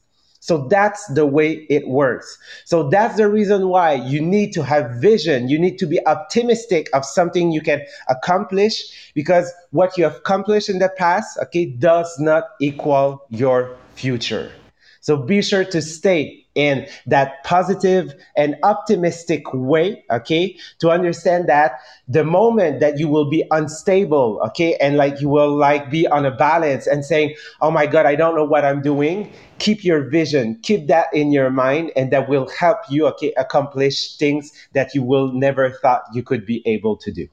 so 0.49 0.67
that's 0.67 1.07
the 1.09 1.27
way 1.27 1.67
it 1.69 1.87
works. 1.89 2.39
So 2.65 2.89
that's 2.89 3.19
the 3.19 3.29
reason 3.29 3.69
why 3.69 3.93
you 3.93 4.23
need 4.23 4.55
to 4.55 4.63
have 4.63 4.93
vision. 4.93 5.51
You 5.51 5.59
need 5.59 5.79
to 5.81 5.87
be 5.87 6.01
optimistic 6.07 6.89
of 6.95 7.05
something 7.05 7.53
you 7.53 7.61
can 7.61 7.83
accomplish 8.09 9.13
because 9.15 9.53
what 9.73 9.99
you 9.99 10.05
have 10.05 10.17
accomplished 10.17 10.71
in 10.71 10.79
the 10.79 10.89
past, 10.97 11.37
okay, 11.43 11.67
does 11.67 12.19
not 12.19 12.45
equal 12.63 13.27
your 13.29 13.77
future. 13.95 14.51
So 15.03 15.19
be 15.19 15.43
sure 15.43 15.67
to 15.67 15.83
stay 15.83 16.47
in 16.59 16.89
that 17.07 17.45
positive 17.45 18.13
and 18.37 18.57
optimistic 18.65 19.45
way, 19.55 20.05
okay, 20.11 20.59
to 20.81 20.91
understand 20.91 21.49
that 21.49 21.79
the 22.09 22.25
moment 22.25 22.81
that 22.81 22.99
you 22.99 23.07
will 23.07 23.31
be 23.31 23.45
unstable, 23.53 24.41
okay, 24.45 24.75
and 24.81 24.97
like 24.97 25.21
you 25.21 25.29
will 25.29 25.57
like 25.57 25.89
be 25.89 26.09
on 26.09 26.27
a 26.27 26.33
balance 26.33 26.89
and 26.89 27.05
saying, 27.05 27.33
oh 27.61 27.71
my 27.71 27.87
God, 27.87 28.07
I 28.07 28.17
don't 28.17 28.35
know 28.35 28.45
what 28.45 28.65
I'm 28.65 28.83
doing, 28.83 29.33
keep 29.61 29.85
your 29.85 30.11
vision, 30.11 30.59
keep 30.63 30.89
that 30.89 31.07
in 31.13 31.31
your 31.31 31.49
mind, 31.49 31.93
and 31.95 32.11
that 32.11 32.29
will 32.29 32.49
help 32.49 32.79
you, 32.91 33.07
okay, 33.07 33.33
accomplish 33.37 34.17
things 34.17 34.51
that 34.73 34.97
you 34.97 35.05
will 35.05 35.33
never 35.33 35.71
thought 35.71 36.03
you 36.13 36.25
could 36.25 36.45
be 36.45 36.61
able 36.67 36.97
to 36.97 37.13
do. 37.13 37.29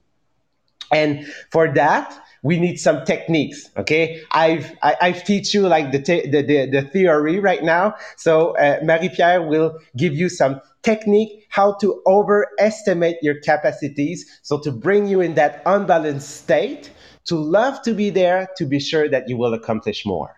And 0.91 1.25
for 1.51 1.73
that, 1.73 2.13
we 2.43 2.59
need 2.59 2.77
some 2.77 3.03
techniques. 3.05 3.69
Okay, 3.75 4.21
I've 4.31 4.71
I, 4.83 4.95
I've 5.01 5.23
teach 5.23 5.53
you 5.53 5.67
like 5.67 5.91
the, 5.91 5.99
te- 5.99 6.29
the, 6.29 6.43
the 6.43 6.69
the 6.69 6.81
theory 6.83 7.39
right 7.39 7.63
now. 7.63 7.95
So 8.17 8.55
uh, 8.57 8.79
Marie 8.83 9.09
Pier 9.09 9.41
will 9.41 9.79
give 9.97 10.13
you 10.13 10.29
some 10.29 10.61
technique 10.83 11.47
how 11.49 11.73
to 11.81 12.01
overestimate 12.05 13.17
your 13.23 13.39
capacities. 13.41 14.39
So 14.43 14.59
to 14.59 14.71
bring 14.71 15.07
you 15.07 15.21
in 15.21 15.33
that 15.35 15.63
unbalanced 15.65 16.29
state, 16.29 16.91
to 17.25 17.35
love 17.35 17.81
to 17.81 17.93
be 17.93 18.11
there, 18.11 18.49
to 18.57 18.65
be 18.65 18.79
sure 18.79 19.09
that 19.09 19.27
you 19.27 19.37
will 19.37 19.53
accomplish 19.53 20.05
more. 20.05 20.35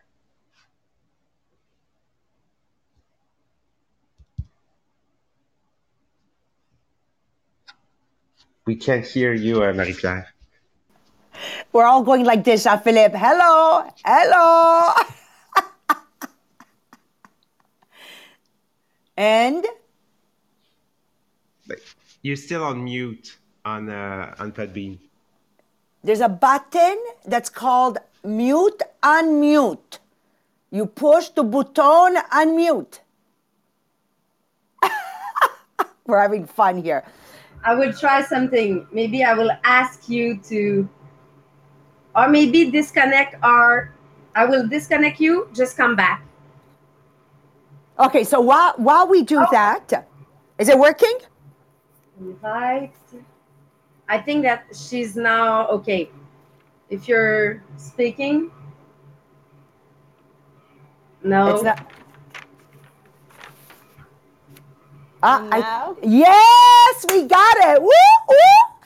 We 8.66 8.76
can't 8.76 9.06
hear 9.06 9.34
you, 9.34 9.64
uh, 9.64 9.74
Marie 9.74 9.94
Pier. 9.94 10.28
We're 11.72 11.86
all 11.86 12.04
going 12.04 12.24
like 12.26 12.44
this, 12.44 12.64
Jean 12.64 12.80
Philippe. 12.80 13.18
Hello, 13.18 13.84
hello. 14.06 14.94
and 19.18 19.66
you're 22.22 22.36
still 22.36 22.64
on 22.64 22.84
mute 22.84 23.38
on 23.66 23.90
uh, 23.90 24.36
on 24.40 24.52
Podbean. 24.52 24.98
There's 26.04 26.22
a 26.22 26.30
button 26.30 26.98
that's 27.26 27.50
called 27.50 27.98
mute 28.24 28.82
unmute. 29.04 30.00
You 30.72 30.86
push 30.86 31.30
the 31.30 31.44
button 31.44 32.18
unmute. 32.32 33.00
We're 36.06 36.22
having 36.22 36.46
fun 36.46 36.82
here. 36.82 37.04
I 37.64 37.74
will 37.76 37.92
try 37.92 38.22
something. 38.22 38.88
Maybe 38.92 39.24
I 39.24 39.34
will 39.34 39.52
ask 39.64 40.08
you 40.08 40.38
to 40.50 40.88
or 42.18 42.28
maybe 42.28 42.72
disconnect 42.72 43.36
or 43.44 43.94
I 44.36 44.46
will 44.46 44.68
disconnect 44.68 45.20
you, 45.20 45.48
just 45.54 45.78
come 45.78 45.96
back. 45.96 46.26
Okay, 48.00 48.24
so 48.24 48.42
while 48.42 48.74
while 48.78 49.08
we 49.08 49.24
do 49.24 49.40
oh. 49.40 49.48
that, 49.52 50.08
is 50.58 50.70
it 50.70 50.78
working? 50.78 51.18
Invite. 52.20 52.94
I 54.10 54.18
think 54.18 54.44
that 54.44 54.66
she's 54.74 55.16
now 55.16 55.68
okay. 55.68 56.10
If 56.90 57.08
you're 57.08 57.64
speaking, 57.78 58.52
no. 61.24 61.56
It's 61.56 61.64
not. 61.64 61.92
Uh, 65.24 65.50
I, 65.52 65.94
yes, 66.04 67.06
we 67.10 67.24
got 67.24 67.58
it. 67.58 67.82
Woo, 67.82 67.90
woo. 68.30 68.77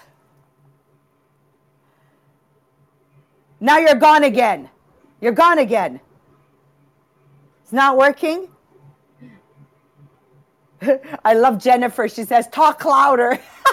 Now 3.61 3.77
you're 3.77 3.95
gone 3.95 4.23
again. 4.23 4.69
You're 5.21 5.33
gone 5.33 5.59
again. 5.59 5.99
It's 7.63 7.71
not 7.71 7.95
working. 7.95 8.49
I 11.23 11.33
love 11.35 11.61
Jennifer. 11.61 12.09
She 12.09 12.23
says, 12.23 12.47
talk 12.49 12.83
louder. 12.83 13.39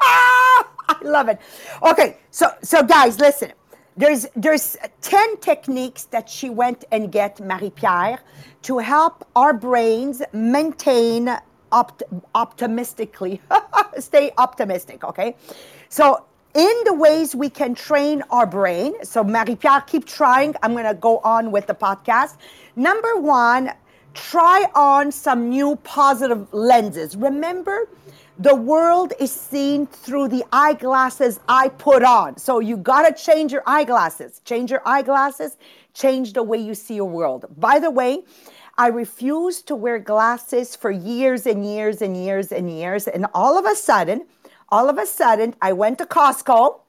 I 0.00 0.96
love 1.02 1.28
it. 1.28 1.38
Okay, 1.82 2.16
so 2.30 2.48
so 2.62 2.82
guys, 2.82 3.20
listen. 3.20 3.52
There's 3.96 4.26
there's 4.34 4.76
10 5.02 5.36
techniques 5.36 6.04
that 6.06 6.28
she 6.28 6.50
went 6.50 6.84
and 6.90 7.12
get 7.12 7.38
Marie-Pier 7.38 8.18
to 8.62 8.78
help 8.78 9.24
our 9.36 9.52
brains 9.52 10.22
maintain 10.32 11.30
opt- 11.70 12.02
optimistically. 12.34 13.40
Stay 13.98 14.32
optimistic, 14.38 15.04
okay? 15.04 15.36
So 15.90 16.24
in 16.54 16.74
the 16.84 16.94
ways 16.94 17.34
we 17.34 17.50
can 17.50 17.74
train 17.74 18.22
our 18.30 18.46
brain. 18.46 18.94
So, 19.04 19.24
Marie 19.24 19.56
Pier, 19.56 19.80
keep 19.86 20.06
trying. 20.06 20.54
I'm 20.62 20.72
going 20.72 20.84
to 20.84 20.94
go 20.94 21.18
on 21.18 21.50
with 21.50 21.66
the 21.66 21.74
podcast. 21.74 22.36
Number 22.76 23.16
one, 23.16 23.72
try 24.14 24.66
on 24.74 25.10
some 25.10 25.48
new 25.48 25.76
positive 25.76 26.52
lenses. 26.54 27.16
Remember, 27.16 27.88
the 28.38 28.54
world 28.54 29.12
is 29.18 29.32
seen 29.32 29.86
through 29.86 30.28
the 30.28 30.44
eyeglasses 30.52 31.40
I 31.48 31.68
put 31.70 32.04
on. 32.04 32.38
So, 32.38 32.60
you 32.60 32.76
got 32.76 33.02
to 33.08 33.22
change 33.22 33.50
your 33.50 33.64
eyeglasses. 33.66 34.40
Change 34.44 34.70
your 34.70 34.82
eyeglasses, 34.86 35.56
change 35.92 36.34
the 36.34 36.42
way 36.42 36.58
you 36.58 36.74
see 36.74 36.94
your 36.94 37.08
world. 37.08 37.46
By 37.56 37.80
the 37.80 37.90
way, 37.90 38.22
I 38.78 38.88
refused 38.88 39.66
to 39.68 39.76
wear 39.76 39.98
glasses 39.98 40.74
for 40.76 40.90
years 40.90 41.46
and 41.46 41.64
years 41.64 42.02
and 42.02 42.16
years 42.16 42.52
and 42.52 42.70
years. 42.70 43.08
And 43.08 43.26
all 43.34 43.58
of 43.58 43.66
a 43.66 43.76
sudden, 43.76 44.26
all 44.68 44.88
of 44.88 44.98
a 44.98 45.06
sudden, 45.06 45.54
I 45.60 45.72
went 45.72 45.98
to 45.98 46.06
Costco 46.06 46.80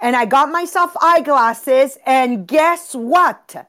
and 0.00 0.14
I 0.14 0.26
got 0.26 0.50
myself 0.50 0.94
eyeglasses, 1.00 1.98
and 2.04 2.46
guess 2.46 2.94
what? 2.94 3.68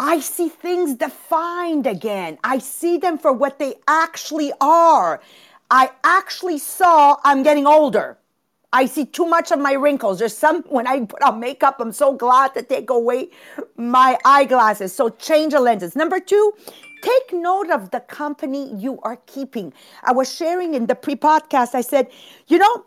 I 0.00 0.18
see 0.18 0.48
things 0.48 0.96
defined 0.96 1.86
again. 1.86 2.38
I 2.42 2.58
see 2.58 2.98
them 2.98 3.16
for 3.16 3.32
what 3.32 3.60
they 3.60 3.76
actually 3.86 4.52
are. 4.60 5.20
I 5.70 5.90
actually 6.02 6.58
saw 6.58 7.16
I'm 7.24 7.44
getting 7.44 7.66
older. 7.66 8.18
I 8.72 8.86
see 8.86 9.06
too 9.06 9.26
much 9.26 9.52
of 9.52 9.60
my 9.60 9.74
wrinkles. 9.74 10.18
There's 10.18 10.36
some, 10.36 10.64
when 10.64 10.88
I 10.88 11.04
put 11.04 11.22
on 11.22 11.38
makeup, 11.38 11.76
I'm 11.78 11.92
so 11.92 12.12
glad 12.12 12.54
to 12.54 12.62
take 12.62 12.90
away 12.90 13.28
my 13.76 14.18
eyeglasses. 14.24 14.92
So 14.92 15.10
change 15.10 15.52
the 15.52 15.60
lenses. 15.60 15.94
Number 15.94 16.18
two, 16.18 16.54
take 17.10 17.32
note 17.32 17.70
of 17.70 17.90
the 17.90 18.00
company 18.00 18.74
you 18.74 18.98
are 19.02 19.18
keeping. 19.26 19.72
I 20.02 20.12
was 20.12 20.34
sharing 20.34 20.74
in 20.74 20.86
the 20.86 20.94
pre 20.94 21.16
podcast, 21.16 21.74
I 21.74 21.82
said, 21.82 22.08
you 22.48 22.58
know, 22.58 22.84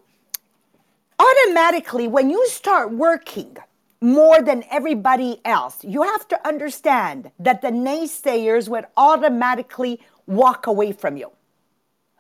automatically 1.20 2.08
when 2.08 2.30
you 2.30 2.48
start 2.48 2.92
working, 2.92 3.58
more 4.02 4.42
than 4.42 4.64
everybody 4.70 5.42
else. 5.44 5.84
You 5.84 6.04
have 6.04 6.28
to 6.28 6.48
understand 6.48 7.32
that 7.40 7.62
the 7.62 7.70
naysayers 7.70 8.70
would 8.70 8.86
automatically 8.96 10.00
walk 10.28 10.68
away 10.68 10.92
from 10.92 11.18
you. 11.18 11.32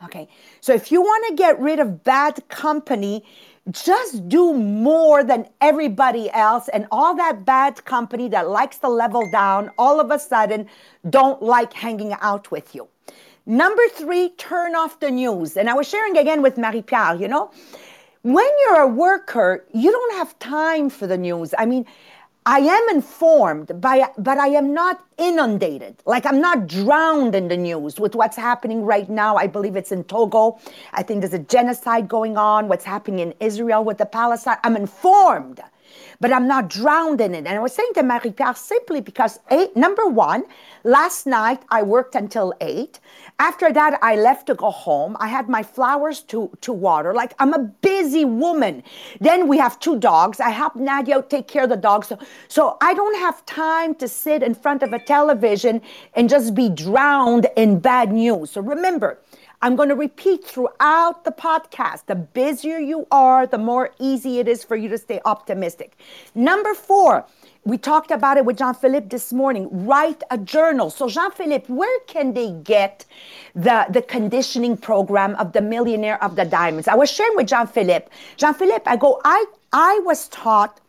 Okay, 0.03 0.27
so 0.62 0.73
if 0.73 0.91
you 0.91 1.01
want 1.01 1.25
to 1.29 1.36
get 1.36 1.60
rid 1.60 1.79
of 1.79 2.03
bad 2.03 2.47
company, 2.49 3.25
just 3.71 4.29
do 4.29 4.53
more 4.53 5.23
than 5.23 5.47
everybody 5.60 6.29
else, 6.31 6.67
and 6.69 6.86
all 6.91 7.15
that 7.15 7.45
bad 7.45 7.83
company 7.83 8.29
that 8.29 8.47
likes 8.47 8.77
to 8.77 8.89
level 8.89 9.29
down 9.31 9.71
all 9.77 9.99
of 9.99 10.12
a 10.12 10.19
sudden 10.19 10.67
don't 11.10 11.41
like 11.41 11.73
hanging 11.73 12.13
out 12.21 12.51
with 12.51 12.75
you. 12.75 12.88
Number 13.47 13.81
three, 13.89 14.29
turn 14.38 14.75
off 14.75 14.99
the 14.99 15.10
news. 15.10 15.57
And 15.57 15.69
I 15.69 15.73
was 15.73 15.88
sharing 15.88 16.17
again 16.17 16.41
with 16.41 16.57
Marie 16.57 16.81
Pier, 16.81 17.15
you 17.15 17.27
know, 17.27 17.49
when 18.21 18.47
you're 18.65 18.81
a 18.81 18.88
worker, 18.88 19.65
you 19.73 19.89
don't 19.91 20.13
have 20.15 20.38
time 20.39 20.89
for 20.89 21.07
the 21.07 21.17
news. 21.17 21.53
I 21.57 21.65
mean, 21.65 21.86
I 22.49 22.60
am 22.60 22.95
informed, 22.95 23.81
by, 23.81 24.07
but 24.17 24.38
I 24.38 24.47
am 24.47 24.73
not 24.73 25.03
inundated. 25.17 26.01
Like 26.05 26.25
I'm 26.25 26.39
not 26.39 26.65
drowned 26.65 27.36
in 27.36 27.49
the 27.49 27.57
news 27.57 27.99
with 27.99 28.15
what's 28.15 28.38
happening 28.38 28.83
right 28.83 29.10
now. 29.10 29.36
I 29.36 29.47
believe 29.47 29.75
it's 29.75 29.91
in 29.91 30.05
Togo. 30.05 30.57
I 30.93 31.03
think 31.03 31.19
there's 31.19 31.33
a 31.33 31.39
genocide 31.39 32.07
going 32.07 32.38
on, 32.38 32.69
what's 32.69 32.86
happening 32.86 33.19
in 33.19 33.33
Israel 33.41 33.83
with 33.83 33.97
the 33.97 34.05
Palestine. 34.05 34.55
I'm 34.63 34.77
informed, 34.77 35.60
but 36.19 36.34
I'm 36.34 36.47
not 36.47 36.69
drowned 36.69 37.21
in 37.21 37.34
it. 37.34 37.39
And 37.39 37.49
I 37.49 37.60
was 37.60 37.73
saying 37.73 37.91
to 37.95 38.03
Marie 38.03 38.32
Pier 38.32 38.53
simply 38.56 39.01
because, 39.01 39.39
eight, 39.51 39.75
number 39.75 40.08
one, 40.08 40.43
last 40.84 41.27
night 41.27 41.62
I 41.69 41.84
worked 41.84 42.15
until 42.15 42.53
eight. 42.62 42.99
After 43.39 43.71
that, 43.71 43.99
I 44.01 44.15
left 44.15 44.47
to 44.47 44.56
go 44.56 44.71
home. 44.71 45.15
I 45.19 45.27
had 45.27 45.47
my 45.47 45.62
flowers 45.62 46.21
to, 46.23 46.51
to 46.62 46.73
water. 46.73 47.13
Like 47.13 47.34
I'm 47.39 47.53
a 47.53 47.60
busy 47.60 48.25
woman. 48.25 48.84
Then 49.21 49.47
we 49.47 49.58
have 49.58 49.80
two 49.80 49.99
dogs. 49.99 50.39
I 50.39 50.49
help 50.49 50.75
Nadia 50.75 51.23
take 51.30 51.47
care 51.47 51.63
of 51.63 51.69
the 51.69 51.77
dogs. 51.77 52.08
So, 52.08 52.17
so 52.47 52.77
I 52.82 52.93
don't 52.93 53.19
have 53.19 53.45
time 53.45 53.93
to 53.95 54.08
sit 54.08 54.41
in 54.41 54.56
front 54.56 54.84
of 54.84 54.93
a 54.93 54.99
television 54.99 55.82
and 56.13 56.30
just 56.30 56.56
be 56.56 56.69
drowned 56.69 57.47
in 57.56 57.80
bad 57.80 58.12
news. 58.12 58.51
So 58.51 58.62
remember, 58.62 59.19
I'm 59.60 59.76
going 59.76 59.89
to 59.89 59.96
repeat 59.96 60.46
throughout 60.46 61.24
the 61.24 61.32
podcast 61.32 62.06
the 62.06 62.15
busier 62.15 62.78
you 62.78 63.08
are, 63.12 63.48
the 63.48 63.58
more 63.58 63.91
easy 64.00 64.38
it 64.38 64.48
is 64.48 64.63
for 64.63 64.76
you 64.76 64.88
to 64.89 65.00
stay 65.00 65.20
optimistic. 65.26 65.98
Number 66.36 66.76
four, 66.76 67.26
we 67.65 67.80
talked 67.80 68.12
about 68.12 68.38
it 68.38 68.46
with 68.46 68.60
Jean 68.60 68.76
Philippe 68.76 69.08
this 69.08 69.34
morning. 69.34 69.67
Write 69.86 70.22
a 70.30 70.38
journal. 70.38 70.91
So, 70.91 71.10
Jean 71.10 71.32
Philippe, 71.32 71.74
where 71.74 72.00
can 72.02 72.34
they 72.36 72.52
get 72.52 73.06
the, 73.56 73.88
the 73.89 74.04
conditioning 74.04 74.78
program 74.78 75.36
of 75.36 75.54
the 75.54 75.62
Millionaire 75.62 76.24
of 76.24 76.36
the 76.36 76.46
Diamonds? 76.46 76.88
I 76.88 76.96
was 76.96 77.12
sharing 77.12 77.36
with 77.36 77.48
Jean 77.48 77.65
Philippe. 77.65 78.10
Jean 78.38 78.54
Philippe, 78.54 78.84
I 78.86 78.96
go, 78.96 79.20
I, 79.26 79.43
I 79.74 80.00
was 80.06 80.28
taught 80.28 80.80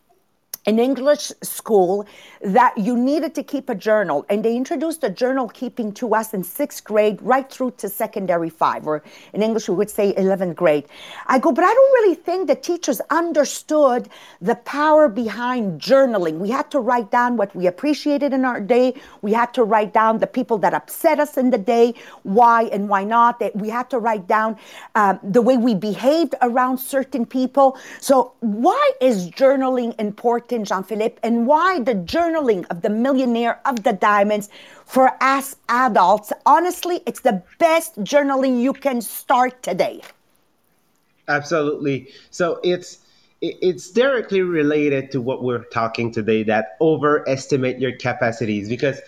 in 0.69 0.79
English 0.79 1.33
school 1.43 2.07
that 2.43 2.77
you 2.77 2.95
needed 2.95 3.35
to 3.35 3.43
keep 3.43 3.71
a 3.71 3.75
journal. 3.75 4.27
And 4.29 4.45
they 4.45 4.55
introduced 4.55 5.01
the 5.01 5.09
journal 5.09 5.49
keeping 5.49 5.93
to 5.95 6.15
us 6.15 6.35
in 6.35 6.45
sixth 6.45 6.85
grade, 6.85 7.21
right 7.23 7.51
through 7.51 7.73
to 7.79 7.89
secondary 7.89 8.51
five, 8.51 8.87
or 8.87 9.03
in 9.33 9.43
English 9.43 9.69
we 9.69 9.75
would 9.75 9.89
say 9.89 10.13
11th 10.13 10.55
grade. 10.55 10.85
I 11.27 11.39
go, 11.39 11.53
but 11.53 11.65
I 11.65 11.73
don't 11.73 11.93
really 11.99 12.15
think 12.15 12.49
the 12.49 12.55
teachers 12.55 13.01
understood 13.09 14.11
the 14.43 14.57
power 14.57 15.09
behind 15.09 15.81
journaling. 15.81 16.35
We 16.39 16.51
had 16.51 16.71
to 16.73 16.81
write 16.81 17.11
down 17.11 17.39
what 17.39 17.57
we 17.57 17.67
appreciated 17.67 18.35
in 18.35 18.45
our 18.45 18.61
day. 18.61 18.95
We 19.23 19.33
had 19.33 19.55
to 19.55 19.65
write 19.65 19.95
down 19.95 20.19
the 20.19 20.27
people 20.27 20.59
that 20.59 20.75
upset 20.75 21.19
us 21.19 21.39
in 21.39 21.49
the 21.49 21.59
day, 21.59 21.95
why 22.25 22.65
and 22.65 22.91
why 22.91 23.05
not. 23.05 23.43
We 23.55 23.71
had 23.71 23.89
to 23.91 23.99
write 23.99 24.27
down 24.27 24.59
um, 24.95 25.19
the 25.23 25.41
way 25.41 25.57
we 25.57 25.75
behaved 25.75 26.35
around 26.43 26.77
certain 26.77 27.25
people. 27.25 27.79
So 28.01 28.35
why 28.41 28.93
is 29.01 29.31
journaling 29.31 29.99
important, 29.99 30.58
Jean-Philippe, 30.65 31.19
and 31.23 31.47
why 31.47 31.81
the 31.81 31.95
journaling 31.95 32.67
of 32.71 32.83
the 32.83 32.91
millionaire 32.91 33.61
of 33.67 33.83
the 33.83 33.93
diamonds 33.93 34.49
for 34.85 35.17
us 35.23 35.57
adults. 35.69 36.33
Honestly, 36.47 37.01
it's 37.07 37.21
the 37.21 37.43
best 37.59 37.99
journaling 38.01 38.61
you 38.61 38.73
can 38.73 39.01
start 39.01 39.63
today. 39.63 40.01
Absolutely. 41.29 42.09
So 42.31 42.59
it's 42.65 43.01
it's 43.41 43.91
directly 43.91 44.41
related 44.41 45.13
to 45.13 45.21
what 45.21 45.45
we're 45.45 45.63
talking 45.65 46.11
today 46.11 46.43
that 46.43 46.77
overestimate 46.81 47.79
your 47.79 47.93
capacities 47.97 48.69
because 48.69 49.01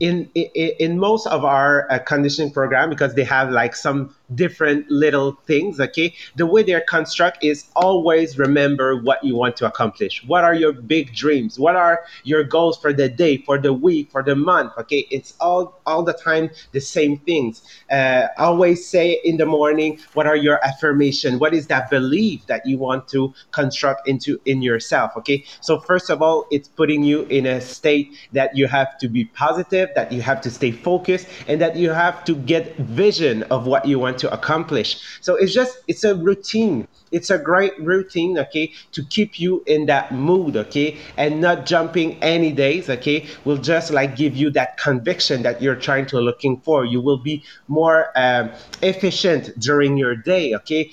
in 0.00 0.28
in, 0.34 0.72
in 0.78 0.98
most 0.98 1.26
of 1.26 1.44
our 1.44 1.90
uh, 1.90 1.98
conditioning 1.98 2.52
program 2.52 2.90
because 2.90 3.14
they 3.14 3.24
have 3.24 3.50
like 3.50 3.74
some 3.74 4.14
different 4.34 4.90
little 4.90 5.32
things 5.46 5.80
okay? 5.80 6.14
The 6.34 6.46
way 6.46 6.62
they're 6.62 6.80
construct 6.80 7.44
is 7.44 7.66
always 7.76 8.38
remember 8.38 9.00
what 9.00 9.22
you 9.22 9.36
want 9.36 9.56
to 9.58 9.66
accomplish. 9.66 10.24
What 10.26 10.44
are 10.44 10.54
your 10.54 10.72
big 10.72 11.14
dreams? 11.14 11.58
What 11.58 11.76
are 11.76 12.00
your 12.24 12.42
goals 12.42 12.78
for 12.78 12.92
the 12.92 13.08
day 13.08 13.38
for 13.38 13.58
the 13.58 13.72
week 13.72 14.10
for 14.10 14.22
the 14.22 14.34
month 14.34 14.72
okay? 14.78 15.06
It's 15.10 15.34
all 15.40 15.80
all 15.86 16.02
the 16.02 16.12
time 16.12 16.50
the 16.72 16.80
same 16.80 17.18
things. 17.18 17.62
Uh, 17.90 18.26
always 18.38 18.86
say 18.86 19.20
in 19.24 19.36
the 19.36 19.46
morning 19.46 19.98
what 20.14 20.26
are 20.26 20.36
your 20.36 20.64
affirmation? 20.64 21.38
What 21.38 21.54
is 21.54 21.68
that 21.68 21.88
belief 21.90 22.46
that 22.46 22.66
you 22.66 22.78
want 22.78 23.08
to 23.08 23.32
construct 23.52 24.08
into 24.08 24.40
in 24.44 24.60
yourself 24.60 25.16
okay? 25.18 25.44
So 25.60 25.78
first 25.78 26.10
of 26.10 26.20
all 26.20 26.46
it's 26.50 26.68
putting 26.68 27.02
you 27.04 27.22
in 27.24 27.46
a 27.46 27.60
state 27.60 28.14
that 28.32 28.56
you 28.56 28.66
have 28.66 28.98
to 28.98 29.08
be 29.08 29.24
positive 29.24 29.85
that 29.94 30.12
you 30.12 30.22
have 30.22 30.40
to 30.42 30.50
stay 30.50 30.70
focused 30.70 31.28
and 31.48 31.60
that 31.60 31.76
you 31.76 31.90
have 31.90 32.24
to 32.24 32.34
get 32.34 32.76
vision 32.76 33.42
of 33.44 33.66
what 33.66 33.86
you 33.86 33.98
want 33.98 34.18
to 34.18 34.32
accomplish. 34.32 34.98
So 35.20 35.36
it's 35.36 35.54
just 35.54 35.78
it's 35.88 36.04
a 36.04 36.14
routine. 36.14 36.88
It's 37.12 37.30
a 37.30 37.38
great 37.38 37.78
routine, 37.80 38.36
okay, 38.38 38.72
to 38.92 39.04
keep 39.04 39.38
you 39.38 39.62
in 39.66 39.86
that 39.86 40.12
mood, 40.12 40.56
okay, 40.56 40.96
and 41.16 41.40
not 41.40 41.64
jumping 41.64 42.20
any 42.22 42.50
days, 42.50 42.90
okay, 42.90 43.26
will 43.44 43.58
just 43.58 43.92
like 43.92 44.16
give 44.16 44.34
you 44.36 44.50
that 44.50 44.76
conviction 44.76 45.42
that 45.42 45.62
you're 45.62 45.76
trying 45.76 46.06
to 46.06 46.20
looking 46.20 46.60
for. 46.60 46.84
You 46.84 47.00
will 47.00 47.18
be 47.18 47.44
more 47.68 48.10
um, 48.16 48.50
efficient 48.82 49.58
during 49.58 49.96
your 49.96 50.16
day, 50.16 50.54
okay. 50.56 50.90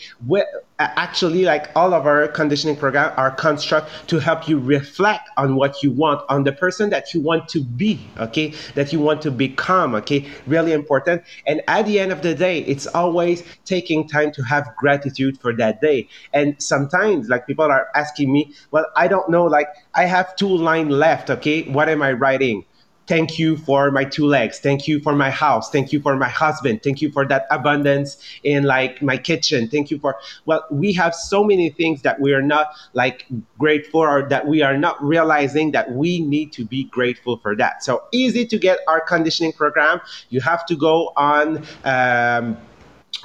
Actually 0.79 1.43
like 1.43 1.69
all 1.75 1.93
of 1.93 2.05
our 2.07 2.27
conditioning 2.27 2.75
program 2.75 3.13
are 3.17 3.31
construct 3.31 3.89
to 4.07 4.19
help 4.19 4.47
you 4.47 4.59
reflect 4.59 5.29
on 5.37 5.55
what 5.55 5.83
you 5.83 5.91
want 5.91 6.21
on 6.29 6.43
the 6.43 6.51
person 6.51 6.89
that 6.89 7.13
you 7.13 7.21
want 7.21 7.47
to 7.49 7.63
be 7.63 7.99
okay? 8.17 8.53
That 8.75 8.91
you 8.91 8.99
want 8.99 9.21
to 9.23 9.31
become 9.31 9.95
okay? 9.95 10.27
Really 10.47 10.73
important. 10.73 11.23
And 11.45 11.61
at 11.67 11.85
the 11.85 11.99
end 11.99 12.11
of 12.11 12.21
the 12.21 12.33
day 12.33 12.59
it's 12.59 12.87
always 12.87 13.43
taking 13.65 14.07
time 14.07 14.31
to 14.33 14.43
have 14.43 14.67
gratitude 14.77 15.39
for 15.39 15.55
that 15.57 15.81
day. 15.81 16.07
And 16.33 16.61
sometimes 16.61 17.29
like 17.29 17.47
people 17.47 17.65
are 17.65 17.87
asking 17.95 18.31
me 18.31 18.53
well 18.71 18.85
i 18.95 19.07
don't 19.07 19.29
know 19.29 19.45
like 19.45 19.67
i 19.95 20.05
have 20.05 20.35
two 20.35 20.47
line 20.47 20.89
left 20.89 21.29
okay? 21.29 21.63
What 21.63 21.89
am 21.89 22.01
i 22.01 22.11
writing 22.11 22.65
thank 23.07 23.39
you 23.39 23.57
for 23.57 23.91
my 23.91 24.03
two 24.03 24.25
legs. 24.25 24.59
Thank 24.59 24.87
you 24.87 24.99
for 24.99 25.15
my 25.15 25.29
house. 25.29 25.69
Thank 25.69 25.91
you 25.91 26.01
for 26.01 26.15
my 26.15 26.29
husband. 26.29 26.83
Thank 26.83 27.01
you 27.01 27.11
for 27.11 27.25
that 27.27 27.45
abundance 27.51 28.17
in 28.43 28.63
like 28.63 29.01
my 29.01 29.17
kitchen. 29.17 29.67
Thank 29.67 29.91
you 29.91 29.99
for 29.99 30.17
well 30.45 30.65
we 30.71 30.93
have 30.93 31.13
so 31.15 31.43
many 31.43 31.69
things 31.69 32.01
that 32.01 32.19
we 32.19 32.33
are 32.33 32.41
not 32.41 32.67
like 32.93 33.25
grateful 33.57 33.93
for 33.93 34.09
or 34.09 34.27
that 34.29 34.47
we 34.47 34.61
are 34.61 34.77
not 34.77 35.01
realizing 35.03 35.71
that 35.71 35.91
we 35.91 36.19
need 36.19 36.51
to 36.53 36.65
be 36.65 36.85
grateful 36.85 37.37
for 37.37 37.55
that. 37.55 37.83
So 37.83 38.03
easy 38.11 38.45
to 38.47 38.57
get 38.57 38.79
our 38.87 38.99
conditioning 38.99 39.53
program. 39.53 40.01
You 40.29 40.41
have 40.41 40.65
to 40.65 40.75
go 40.75 41.13
on 41.15 41.63
um, 41.83 42.57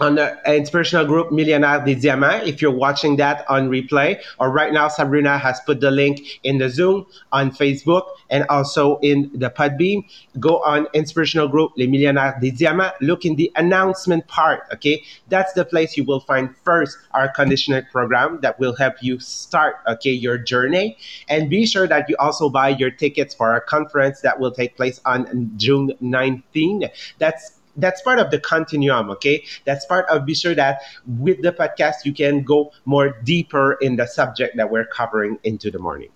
on 0.01 0.15
the 0.15 0.39
inspirational 0.47 1.07
group 1.07 1.33
Millionaire 1.33 1.85
des 1.85 1.95
Diamants. 1.95 2.47
If 2.47 2.63
you're 2.63 2.71
watching 2.71 3.17
that 3.17 3.45
on 3.49 3.69
replay, 3.69 4.21
or 4.39 4.51
right 4.51 4.73
now, 4.73 4.89
Sabrina 4.89 5.39
has 5.39 5.61
put 5.67 5.81
the 5.81 5.91
link 5.91 6.41
in 6.43 6.59
the 6.59 6.69
Zoom 6.69 7.07
on 7.33 7.51
Facebook 7.51 8.05
and 8.31 8.45
also 8.49 8.99
in 8.99 9.31
the 9.35 9.51
Podbean. 9.51 10.05
Go 10.39 10.59
on 10.63 10.87
inspirational 10.95 11.49
group 11.49 11.73
Les 11.77 11.87
Millionnaires 11.87 12.35
des 12.41 12.51
Diamants. 12.51 12.95
Look 13.01 13.25
in 13.25 13.37
the 13.37 13.51
announcement 13.57 14.27
part. 14.29 14.63
Okay, 14.73 15.03
that's 15.29 15.53
the 15.55 15.65
place 15.65 15.97
you 15.97 16.05
will 16.05 16.21
find 16.21 16.55
first 16.65 16.97
our 17.13 17.29
conditioning 17.29 17.85
program 17.91 18.39
that 18.43 18.59
will 18.59 18.75
help 18.75 19.03
you 19.03 19.19
start 19.19 19.77
okay 19.87 20.11
your 20.11 20.39
journey. 20.39 20.97
And 21.29 21.51
be 21.51 21.67
sure 21.67 21.87
that 21.87 22.09
you 22.09 22.17
also 22.19 22.49
buy 22.49 22.71
your 22.71 22.91
tickets 22.91 23.35
for 23.35 23.51
our 23.53 23.61
conference 23.61 24.21
that 24.21 24.39
will 24.39 24.53
take 24.53 24.77
place 24.77 25.01
on 25.05 25.53
June 25.57 25.93
19. 26.01 26.89
That's 27.19 27.58
that's 27.79 28.03
part 28.03 28.19
of 28.19 28.31
the 28.31 28.39
continuum 28.39 29.11
okay 29.11 29.43
that's 29.65 29.85
part 29.87 30.07
of 30.09 30.27
be 30.27 30.35
sure 30.35 30.55
that 30.55 30.83
with 31.07 31.41
the 31.43 31.53
podcast 31.53 32.05
you 32.05 32.13
can 32.13 32.43
go 32.43 32.71
more 32.85 33.17
deeper 33.25 33.75
in 33.81 33.97
the 33.97 34.07
subject 34.07 34.57
that 34.57 34.71
we're 34.71 34.87
covering 34.87 35.39
into 35.45 35.71
the 35.71 35.79
morning 35.79 36.11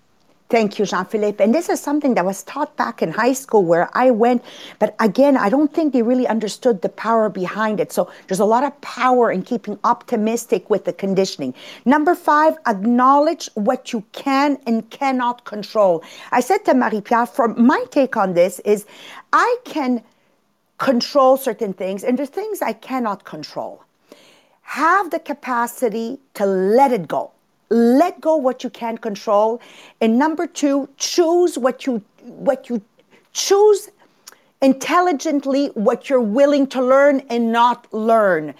Thank 0.53 0.77
you, 0.77 0.85
Jean 0.85 1.05
Philippe. 1.05 1.43
And 1.43 1.51
this 1.55 1.67
is 1.67 1.81
something 1.81 2.13
that 2.13 2.25
was 2.25 2.43
taught 2.43 2.77
back 2.77 3.01
in 3.01 3.11
high 3.11 3.33
school 3.33 3.63
where 3.63 3.89
I 3.97 4.11
went. 4.11 4.45
But 4.77 4.95
again, 4.99 5.35
I 5.35 5.49
don't 5.49 5.73
think 5.73 5.93
they 5.93 6.03
really 6.03 6.27
understood 6.27 6.83
the 6.83 6.89
power 6.89 7.27
behind 7.27 7.79
it. 7.79 7.91
So 7.91 8.11
there's 8.27 8.39
a 8.39 8.45
lot 8.45 8.63
of 8.63 8.79
power 8.81 9.31
in 9.31 9.41
keeping 9.41 9.79
optimistic 9.83 10.69
with 10.69 10.85
the 10.85 10.93
conditioning. 10.93 11.55
Number 11.85 12.13
five, 12.13 12.55
acknowledge 12.67 13.49
what 13.55 13.93
you 13.93 14.03
can 14.11 14.59
and 14.67 14.87
cannot 14.91 15.43
control. 15.45 16.03
I 16.31 16.41
said 16.41 16.63
to 16.65 16.75
Marie 16.75 17.01
Pier, 17.01 17.25
for 17.25 17.47
my 17.47 17.83
take 17.89 18.15
on 18.15 18.35
this 18.35 18.59
is 18.59 18.85
I 19.31 19.57
can 19.63 20.03
control 20.83 21.37
certain 21.37 21.73
things, 21.73 22.03
and 22.03 22.19
there's 22.19 22.29
things 22.29 22.61
I 22.61 22.73
cannot 22.73 23.23
control. 23.23 23.83
Have 24.61 25.11
the 25.11 25.19
capacity 25.19 26.19
to 26.33 26.45
let 26.45 26.91
it 26.91 27.07
go 27.07 27.31
let 27.73 28.21
go 28.21 28.35
what 28.35 28.63
you 28.63 28.69
can't 28.69 29.01
control 29.01 29.59
and 29.99 30.19
number 30.19 30.45
two 30.45 30.87
choose 30.97 31.57
what 31.57 31.85
you 31.87 32.01
what 32.21 32.69
you 32.69 32.81
choose 33.33 33.89
intelligently 34.63 35.67
what 35.75 36.09
you're 36.09 36.21
willing 36.21 36.65
to 36.65 36.81
learn 36.81 37.19
and 37.29 37.51
not 37.51 37.93
learn 37.93 38.55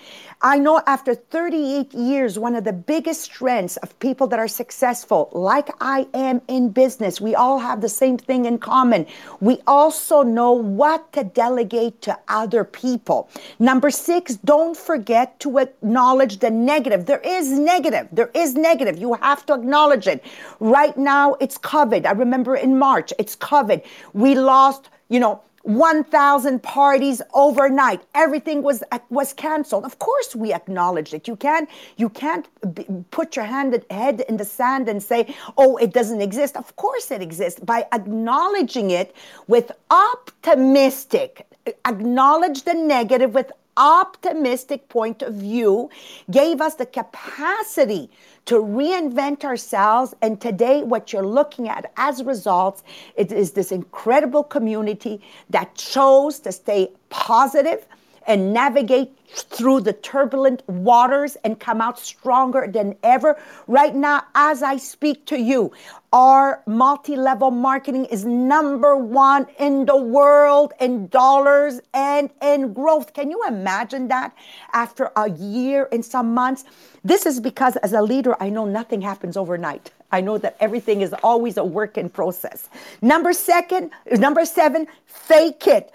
I 0.45 0.59
know 0.59 0.81
after 0.87 1.15
38 1.15 1.93
years, 1.93 2.37
one 2.37 2.53
of 2.53 2.65
the 2.65 2.73
biggest 2.73 3.21
strengths 3.21 3.77
of 3.77 3.97
people 3.99 4.27
that 4.27 4.39
are 4.39 4.47
successful, 4.49 5.29
like 5.31 5.69
I 5.79 6.05
am 6.13 6.41
in 6.49 6.67
business, 6.67 7.21
we 7.21 7.33
all 7.33 7.59
have 7.59 7.79
the 7.79 7.87
same 7.87 8.17
thing 8.17 8.43
in 8.43 8.57
common. 8.57 9.07
We 9.39 9.61
also 9.67 10.21
know 10.21 10.51
what 10.51 11.13
to 11.13 11.23
delegate 11.23 12.01
to 12.01 12.19
other 12.27 12.65
people. 12.65 13.29
Number 13.57 13.89
six, 13.89 14.35
don't 14.35 14.75
forget 14.75 15.39
to 15.39 15.59
acknowledge 15.59 16.39
the 16.39 16.51
negative. 16.51 17.05
There 17.05 17.21
is 17.23 17.49
negative. 17.57 18.09
There 18.11 18.31
is 18.33 18.53
negative. 18.53 18.97
You 18.97 19.13
have 19.13 19.45
to 19.45 19.53
acknowledge 19.53 20.07
it. 20.07 20.25
Right 20.59 20.97
now, 20.97 21.35
it's 21.35 21.57
COVID. 21.57 22.05
I 22.05 22.11
remember 22.11 22.57
in 22.57 22.77
March, 22.77 23.13
it's 23.17 23.37
COVID. 23.37 23.81
We 24.11 24.35
lost, 24.35 24.89
you 25.07 25.21
know, 25.21 25.41
1,000 25.63 26.61
parties 26.61 27.21
overnight. 27.33 28.01
Everything 28.13 28.63
was 28.63 28.83
uh, 28.91 28.99
was 29.09 29.33
canceled. 29.33 29.85
Of 29.85 29.97
course, 29.97 30.35
we 30.35 30.53
acknowledge 30.53 31.13
it. 31.13 31.27
You 31.27 31.37
can't 31.37 31.69
you 31.97 32.09
can't 32.09 32.47
b- 32.73 32.85
put 33.11 33.35
your 33.37 33.45
hand 33.45 33.83
head 33.89 34.21
in 34.27 34.37
the 34.37 34.45
sand 34.45 34.89
and 34.89 35.01
say, 35.01 35.33
"Oh, 35.57 35.77
it 35.77 35.93
doesn't 35.93 36.21
exist." 36.21 36.57
Of 36.57 36.75
course, 36.75 37.11
it 37.11 37.21
exists. 37.21 37.59
By 37.61 37.87
acknowledging 37.93 38.91
it 38.91 39.15
with 39.47 39.71
optimistic, 39.89 41.47
acknowledge 41.85 42.63
the 42.63 42.73
negative 42.73 43.33
with 43.33 43.51
optimistic 43.77 44.89
point 44.89 45.21
of 45.21 45.35
view, 45.35 45.89
gave 46.31 46.61
us 46.61 46.75
the 46.75 46.85
capacity 46.85 48.09
to 48.45 48.55
reinvent 48.55 49.43
ourselves. 49.43 50.13
And 50.21 50.39
today, 50.39 50.83
what 50.83 51.13
you're 51.13 51.25
looking 51.25 51.69
at 51.69 51.91
as 51.97 52.23
results, 52.23 52.83
it 53.15 53.31
is 53.31 53.51
this 53.51 53.71
incredible 53.71 54.43
community 54.43 55.21
that 55.49 55.75
chose 55.75 56.39
to 56.39 56.51
stay 56.51 56.91
positive 57.09 57.85
and 58.27 58.53
navigate 58.53 59.17
through 59.35 59.81
the 59.81 59.93
turbulent 59.93 60.67
waters 60.67 61.35
and 61.43 61.59
come 61.59 61.81
out 61.81 61.97
stronger 61.99 62.67
than 62.71 62.95
ever. 63.03 63.39
Right 63.67 63.95
now, 63.95 64.23
as 64.35 64.61
I 64.61 64.77
speak 64.77 65.25
to 65.27 65.39
you, 65.39 65.71
our 66.11 66.61
multi 66.67 67.15
level 67.15 67.49
marketing 67.49 68.05
is 68.05 68.25
number 68.25 68.95
one 68.95 69.47
in 69.57 69.85
the 69.85 69.97
world 69.97 70.73
in 70.79 71.07
dollars 71.07 71.81
and 71.93 72.29
in 72.41 72.73
growth. 72.73 73.13
Can 73.13 73.31
you 73.31 73.43
imagine 73.47 74.07
that 74.09 74.35
after 74.73 75.11
a 75.15 75.29
year 75.31 75.89
and 75.91 76.05
some 76.05 76.33
months? 76.33 76.65
This 77.03 77.25
is 77.25 77.39
because, 77.39 77.75
as 77.77 77.93
a 77.93 78.01
leader, 78.01 78.35
I 78.39 78.49
know 78.49 78.65
nothing 78.65 79.01
happens 79.01 79.35
overnight. 79.35 79.91
I 80.11 80.21
know 80.21 80.37
that 80.37 80.55
everything 80.59 81.01
is 81.01 81.13
always 81.23 81.57
a 81.57 81.63
work 81.63 81.97
in 81.97 82.07
process. 82.07 82.69
Number 83.01 83.33
second, 83.33 83.89
number 84.11 84.45
seven, 84.45 84.85
fake 85.07 85.65
it. 85.65 85.91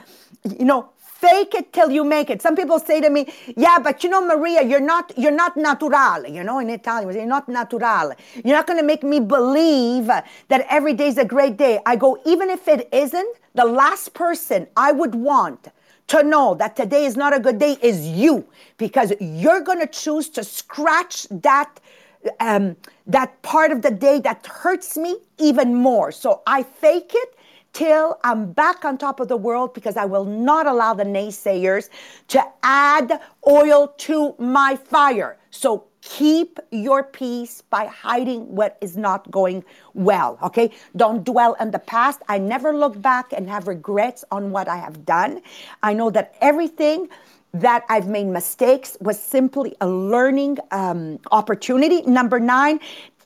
You 0.59 0.65
know, 0.65 0.91
fake 1.29 1.55
it 1.55 1.73
till 1.73 1.91
you 1.91 2.05
make 2.05 2.31
it. 2.31 2.43
Some 2.43 2.57
people 2.57 2.79
say 2.79 3.01
to 3.01 3.11
me, 3.11 3.23
"Yeah, 3.57 3.79
but 3.79 4.05
you 4.05 4.11
know, 4.11 4.23
Maria, 4.33 4.63
you're 4.63 4.89
not 4.95 5.13
you're 5.17 5.39
not 5.45 5.57
natural." 5.57 6.27
You 6.37 6.45
know, 6.45 6.59
in 6.59 6.71
Italian, 6.71 7.15
you're 7.15 7.27
not 7.39 7.49
natural. 7.49 8.13
You're 8.45 8.57
not 8.61 8.67
going 8.67 8.79
to 8.79 8.87
make 8.93 9.03
me 9.03 9.21
believe 9.21 10.07
that 10.07 10.67
every 10.79 10.95
day 10.95 11.09
is 11.09 11.19
a 11.19 11.25
great 11.25 11.57
day. 11.57 11.75
I 11.87 11.97
go, 11.97 12.11
even 12.25 12.51
if 12.51 12.69
it 12.69 12.89
isn't, 12.93 13.37
the 13.55 13.65
last 13.65 14.15
person 14.15 14.67
I 14.77 14.93
would 14.93 15.15
want 15.15 15.69
to 16.09 16.23
know 16.23 16.55
that 16.55 16.77
today 16.77 17.05
is 17.05 17.17
not 17.17 17.37
a 17.37 17.41
good 17.41 17.59
day 17.59 17.77
is 17.83 18.07
you, 18.07 18.47
because 18.79 19.13
you're 19.21 19.61
going 19.61 19.81
to 19.81 19.87
choose 19.87 20.29
to 20.31 20.45
scratch 20.45 21.27
that. 21.31 21.81
Um, 22.41 22.77
that 23.07 23.41
part 23.43 23.71
of 23.71 23.81
the 23.81 23.93
day 23.93 24.19
that 24.21 24.45
hurts 24.47 24.97
me 24.97 25.17
even 25.39 25.75
more. 25.75 26.11
So 26.11 26.43
I 26.47 26.65
fake 26.65 27.13
it 27.15 27.38
till 27.73 28.19
I'm 28.25 28.53
back 28.53 28.85
on 28.85 28.99
top 28.99 29.21
of 29.21 29.29
the 29.29 29.37
world 29.37 29.75
because 29.75 29.97
I 29.97 30.05
will 30.05 30.25
not 30.25 30.67
allow 30.67 30.95
the 30.95 31.05
naysayers 31.05 31.89
to 32.29 32.45
add 32.63 33.21
oil 33.47 33.95
to 33.99 34.35
my 34.39 34.77
fire. 34.77 35.39
So 35.51 35.85
keep 36.01 36.59
your 36.71 37.03
peace 37.03 37.63
by 37.63 37.87
hiding 37.87 38.55
what 38.55 38.79
is 38.81 38.97
not 38.97 39.31
going 39.31 39.65
well. 39.95 40.39
Okay. 40.43 40.71
Don't 40.97 41.25
dwell 41.25 41.57
on 41.61 41.71
the 41.71 41.79
past. 41.79 42.23
I 42.29 42.39
never 42.39 42.75
look 42.75 43.01
back 43.01 43.33
and 43.33 43.49
have 43.49 43.69
regrets 43.69 44.25
on 44.31 44.51
what 44.51 44.69
I 44.69 44.77
have 44.77 45.05
done. 45.05 45.43
I 45.83 45.95
know 45.95 46.11
that 46.11 46.35
everything 46.41 47.09
that 47.55 47.85
I've 47.89 48.09
made 48.09 48.27
mistakes 48.27 48.97
was 49.01 49.19
simply 49.19 49.75
a 49.81 49.89
learning 49.89 50.59
um, 50.71 51.19
opportunity. 51.33 52.03
Number 52.03 52.39
nine, 52.39 52.79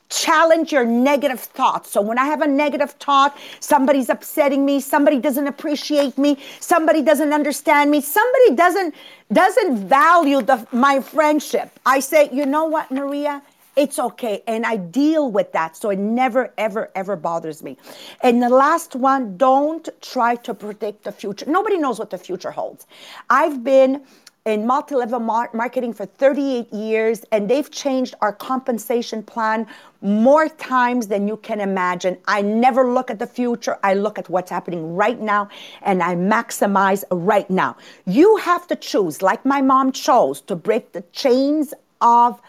challenge 0.09 0.71
your 0.71 0.85
negative 0.85 1.39
thoughts. 1.39 1.91
So 1.91 2.01
when 2.01 2.17
I 2.17 2.25
have 2.25 2.41
a 2.41 2.47
negative 2.47 2.91
thought, 2.91 3.37
somebody's 3.59 4.09
upsetting 4.09 4.65
me, 4.65 4.79
somebody 4.79 5.19
doesn't 5.19 5.47
appreciate 5.47 6.17
me, 6.17 6.37
somebody 6.59 7.01
doesn't 7.01 7.33
understand 7.33 7.91
me, 7.91 8.01
somebody 8.01 8.55
doesn't 8.55 8.95
doesn't 9.31 9.87
value 9.87 10.41
the 10.41 10.67
my 10.71 10.99
friendship. 10.99 11.71
I 11.85 11.99
say, 11.99 12.29
"You 12.31 12.45
know 12.45 12.65
what, 12.65 12.91
Maria? 12.91 13.41
It's 13.75 13.97
okay. 13.97 14.43
And 14.45 14.65
I 14.65 14.77
deal 14.77 15.31
with 15.31 15.51
that. 15.53 15.75
So 15.75 15.89
it 15.89 15.97
never, 15.97 16.53
ever, 16.57 16.91
ever 16.93 17.15
bothers 17.15 17.63
me. 17.63 17.77
And 18.21 18.41
the 18.41 18.49
last 18.49 18.95
one, 18.95 19.35
don't 19.37 19.89
try 20.01 20.35
to 20.35 20.53
predict 20.53 21.03
the 21.03 21.11
future. 21.11 21.45
Nobody 21.47 21.77
knows 21.77 21.97
what 21.97 22.11
the 22.11 22.17
future 22.17 22.51
holds. 22.51 22.85
I've 23.29 23.63
been 23.63 24.03
in 24.45 24.65
multi-level 24.67 25.19
mar- 25.19 25.49
marketing 25.53 25.93
for 25.93 26.05
38 26.05 26.71
years 26.73 27.23
and 27.31 27.49
they've 27.49 27.71
changed 27.71 28.13
our 28.19 28.33
compensation 28.33 29.23
plan 29.23 29.65
more 30.01 30.49
times 30.49 31.07
than 31.07 31.29
you 31.29 31.37
can 31.37 31.61
imagine. 31.61 32.17
I 32.27 32.41
never 32.41 32.91
look 32.91 33.09
at 33.09 33.19
the 33.19 33.27
future 33.27 33.77
i 33.83 33.93
look 33.93 34.19
at 34.19 34.29
what's 34.29 34.51
happening 34.51 34.95
right 34.95 35.19
now 35.19 35.47
and 35.81 36.03
i 36.03 36.15
maximize 36.15 37.03
right 37.09 37.49
now. 37.49 37.77
You 38.05 38.35
have 38.37 38.67
to 38.67 38.75
choose 38.75 39.21
like 39.21 39.45
my 39.45 39.61
mom 39.61 39.93
chose 39.93 40.41
to 40.41 40.55
break 40.55 40.91
the 40.91 41.03
chains 41.13 41.73
of 42.01 42.41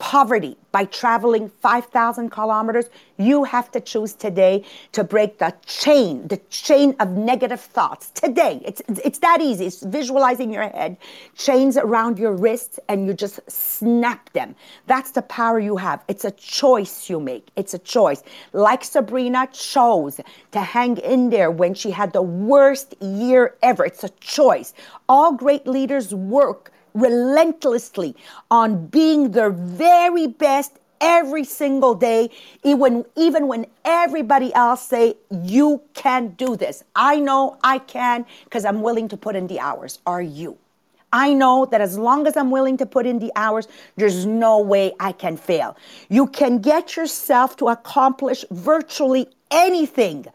poverty 0.00 0.56
by 0.72 0.86
traveling 0.86 1.48
5,000 1.60 2.30
kilometers. 2.30 2.86
You 3.18 3.44
have 3.44 3.70
to 3.72 3.80
choose 3.80 4.14
today 4.14 4.64
to 4.92 5.04
break 5.04 5.38
the 5.38 5.54
chain, 5.66 6.26
the 6.26 6.38
chain 6.48 6.96
of 7.00 7.10
negative 7.10 7.60
thoughts. 7.60 8.10
Today, 8.10 8.62
it's, 8.64 8.82
it's 9.04 9.18
that 9.18 9.40
easy. 9.40 9.66
It's 9.66 9.82
visualizing 9.82 10.52
your 10.52 10.62
head, 10.62 10.96
chains 11.36 11.76
around 11.76 12.18
your 12.18 12.32
wrists, 12.32 12.80
and 12.88 13.06
you 13.06 13.12
just 13.12 13.38
snap 13.48 14.32
them. 14.32 14.56
That's 14.86 15.10
the 15.10 15.22
power 15.22 15.60
you 15.60 15.76
have. 15.76 16.02
It's 16.08 16.24
a 16.24 16.30
choice 16.32 17.10
you 17.10 17.20
make. 17.20 17.48
It's 17.54 17.74
a 17.74 17.78
choice. 17.78 18.22
Like 18.54 18.82
Sabrina 18.82 19.48
chose 19.52 20.18
to 20.52 20.60
hang 20.60 20.96
in 20.96 21.28
there 21.28 21.50
when 21.50 21.74
she 21.74 21.90
had 21.90 22.12
the 22.14 22.22
worst 22.22 22.94
year 23.02 23.54
ever. 23.62 23.84
It's 23.84 24.02
a 24.02 24.08
choice. 24.20 24.72
All 25.08 25.32
great 25.32 25.66
leaders 25.66 26.14
work 26.14 26.72
relentlessly 26.94 28.14
on 28.50 28.86
being 28.86 29.30
their 29.32 29.50
very 29.50 30.26
best 30.26 30.78
every 31.00 31.44
single 31.44 31.94
day 31.94 32.28
even 32.62 33.04
even 33.16 33.48
when 33.48 33.64
everybody 33.84 34.52
else 34.54 34.86
say 34.86 35.14
you 35.30 35.80
can't 35.94 36.36
do 36.36 36.56
this. 36.56 36.84
I 36.94 37.20
know 37.20 37.56
i 37.64 37.78
can 37.78 38.26
because 38.44 38.64
i'm 38.64 38.82
willing 38.82 39.08
to 39.08 39.16
put 39.16 39.34
in 39.34 39.46
the 39.46 39.60
hours. 39.60 39.98
Are 40.06 40.22
you? 40.22 40.58
I 41.12 41.34
know 41.34 41.66
that 41.66 41.80
as 41.80 41.98
long 41.98 42.26
as 42.26 42.36
I'm 42.36 42.50
willing 42.50 42.76
to 42.76 42.86
put 42.86 43.04
in 43.04 43.18
the 43.18 43.32
hours, 43.34 43.66
there's 43.96 44.26
no 44.26 44.60
way 44.60 44.92
I 45.00 45.12
can 45.12 45.36
fail. 45.36 45.76
You 46.08 46.28
can 46.28 46.58
get 46.58 46.96
yourself 46.96 47.56
to 47.56 47.68
accomplish 47.68 48.44
virtually 48.50 49.28
anything 49.50 50.26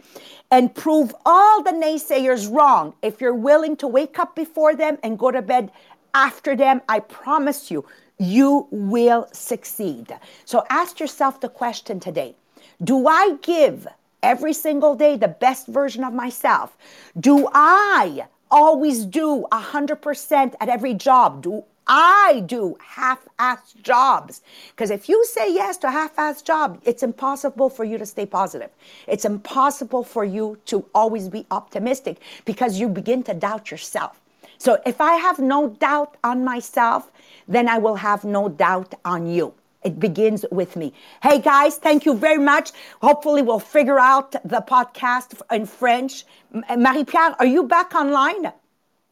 and 0.51 0.73
prove 0.75 1.15
all 1.25 1.63
the 1.63 1.71
naysayers 1.71 2.53
wrong 2.53 2.93
if 3.01 3.21
you're 3.21 3.33
willing 3.33 3.77
to 3.77 3.87
wake 3.87 4.19
up 4.19 4.35
before 4.35 4.75
them 4.75 4.97
and 5.01 5.17
go 5.17 5.31
to 5.31 5.41
bed 5.41 5.71
after 6.15 6.55
them, 6.55 6.81
I 6.89 7.01
promise 7.01 7.69
you, 7.69 7.85
you 8.17 8.67
will 8.71 9.27
succeed. 9.33 10.17
So 10.45 10.63
ask 10.69 10.99
yourself 10.99 11.41
the 11.41 11.49
question 11.49 11.99
today 11.99 12.35
Do 12.83 13.07
I 13.07 13.37
give 13.41 13.87
every 14.23 14.53
single 14.53 14.95
day 14.95 15.17
the 15.17 15.27
best 15.27 15.67
version 15.67 16.03
of 16.03 16.13
myself? 16.13 16.75
Do 17.19 17.47
I 17.53 18.25
always 18.49 19.05
do 19.05 19.45
100% 19.51 20.53
at 20.59 20.69
every 20.69 20.93
job? 20.93 21.43
Do 21.43 21.65
I 21.87 22.43
do 22.47 22.77
half-assed 22.81 23.81
jobs. 23.83 24.41
Because 24.71 24.89
if 24.89 25.07
you 25.07 25.23
say 25.25 25.53
yes 25.53 25.77
to 25.77 25.87
a 25.87 25.91
half-assed 25.91 26.43
job, 26.43 26.81
it's 26.83 27.03
impossible 27.03 27.69
for 27.69 27.83
you 27.83 27.99
to 27.99 28.05
stay 28.07 28.25
positive. 28.25 28.71
It's 29.07 29.23
impossible 29.23 30.03
for 30.03 30.25
you 30.25 30.57
to 30.65 30.85
always 30.95 31.29
be 31.29 31.45
optimistic 31.51 32.17
because 32.43 32.79
you 32.79 32.89
begin 32.89 33.21
to 33.23 33.35
doubt 33.35 33.69
yourself. 33.69 34.19
So 34.65 34.81
if 34.83 34.99
I 34.99 35.13
have 35.17 35.37
no 35.37 35.69
doubt 35.69 36.17
on 36.23 36.43
myself, 36.43 37.11
then 37.47 37.69
I 37.69 37.77
will 37.77 37.97
have 37.97 38.23
no 38.23 38.49
doubt 38.49 38.95
on 39.05 39.27
you. 39.27 39.53
It 39.83 39.99
begins 39.99 40.43
with 40.51 40.75
me. 40.75 40.91
Hey 41.21 41.37
guys, 41.39 41.77
thank 41.77 42.03
you 42.03 42.15
very 42.15 42.39
much. 42.39 42.71
Hopefully, 42.99 43.43
we'll 43.43 43.59
figure 43.59 43.99
out 43.99 44.31
the 44.31 44.63
podcast 44.67 45.39
in 45.51 45.67
French. 45.67 46.25
Uh, 46.51 46.77
Marie 46.77 47.03
Pier, 47.03 47.35
are 47.37 47.45
you 47.45 47.61
back 47.67 47.93
online? 47.93 48.51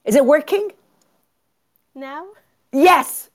Is 0.06 0.16
it 0.16 0.26
working? 0.26 0.72
Now? 1.94 2.26
Yes. 2.72 3.30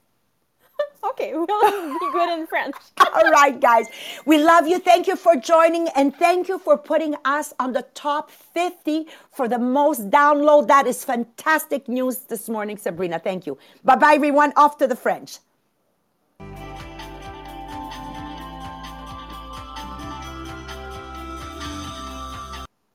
Okay, 1.03 1.33
we'll 1.35 1.45
be 1.47 2.11
good 2.11 2.39
in 2.39 2.47
French. 2.47 2.75
All 3.13 3.31
right, 3.31 3.59
guys. 3.59 3.87
We 4.25 4.37
love 4.43 4.67
you. 4.67 4.79
Thank 4.79 5.07
you 5.07 5.15
for 5.15 5.35
joining 5.35 5.87
and 5.89 6.15
thank 6.15 6.47
you 6.47 6.59
for 6.59 6.77
putting 6.77 7.15
us 7.25 7.53
on 7.59 7.73
the 7.73 7.83
top 7.93 8.31
50 8.31 9.07
for 9.31 9.47
the 9.47 9.59
most 9.59 10.09
download. 10.09 10.67
That 10.67 10.87
is 10.87 11.03
fantastic 11.03 11.87
news 11.87 12.19
this 12.19 12.49
morning, 12.49 12.77
Sabrina. 12.77 13.19
Thank 13.19 13.45
you. 13.47 13.57
Bye 13.83 13.95
bye, 13.95 14.13
everyone. 14.13 14.53
Off 14.55 14.77
to 14.77 14.87
the 14.87 14.95
French. 14.95 15.39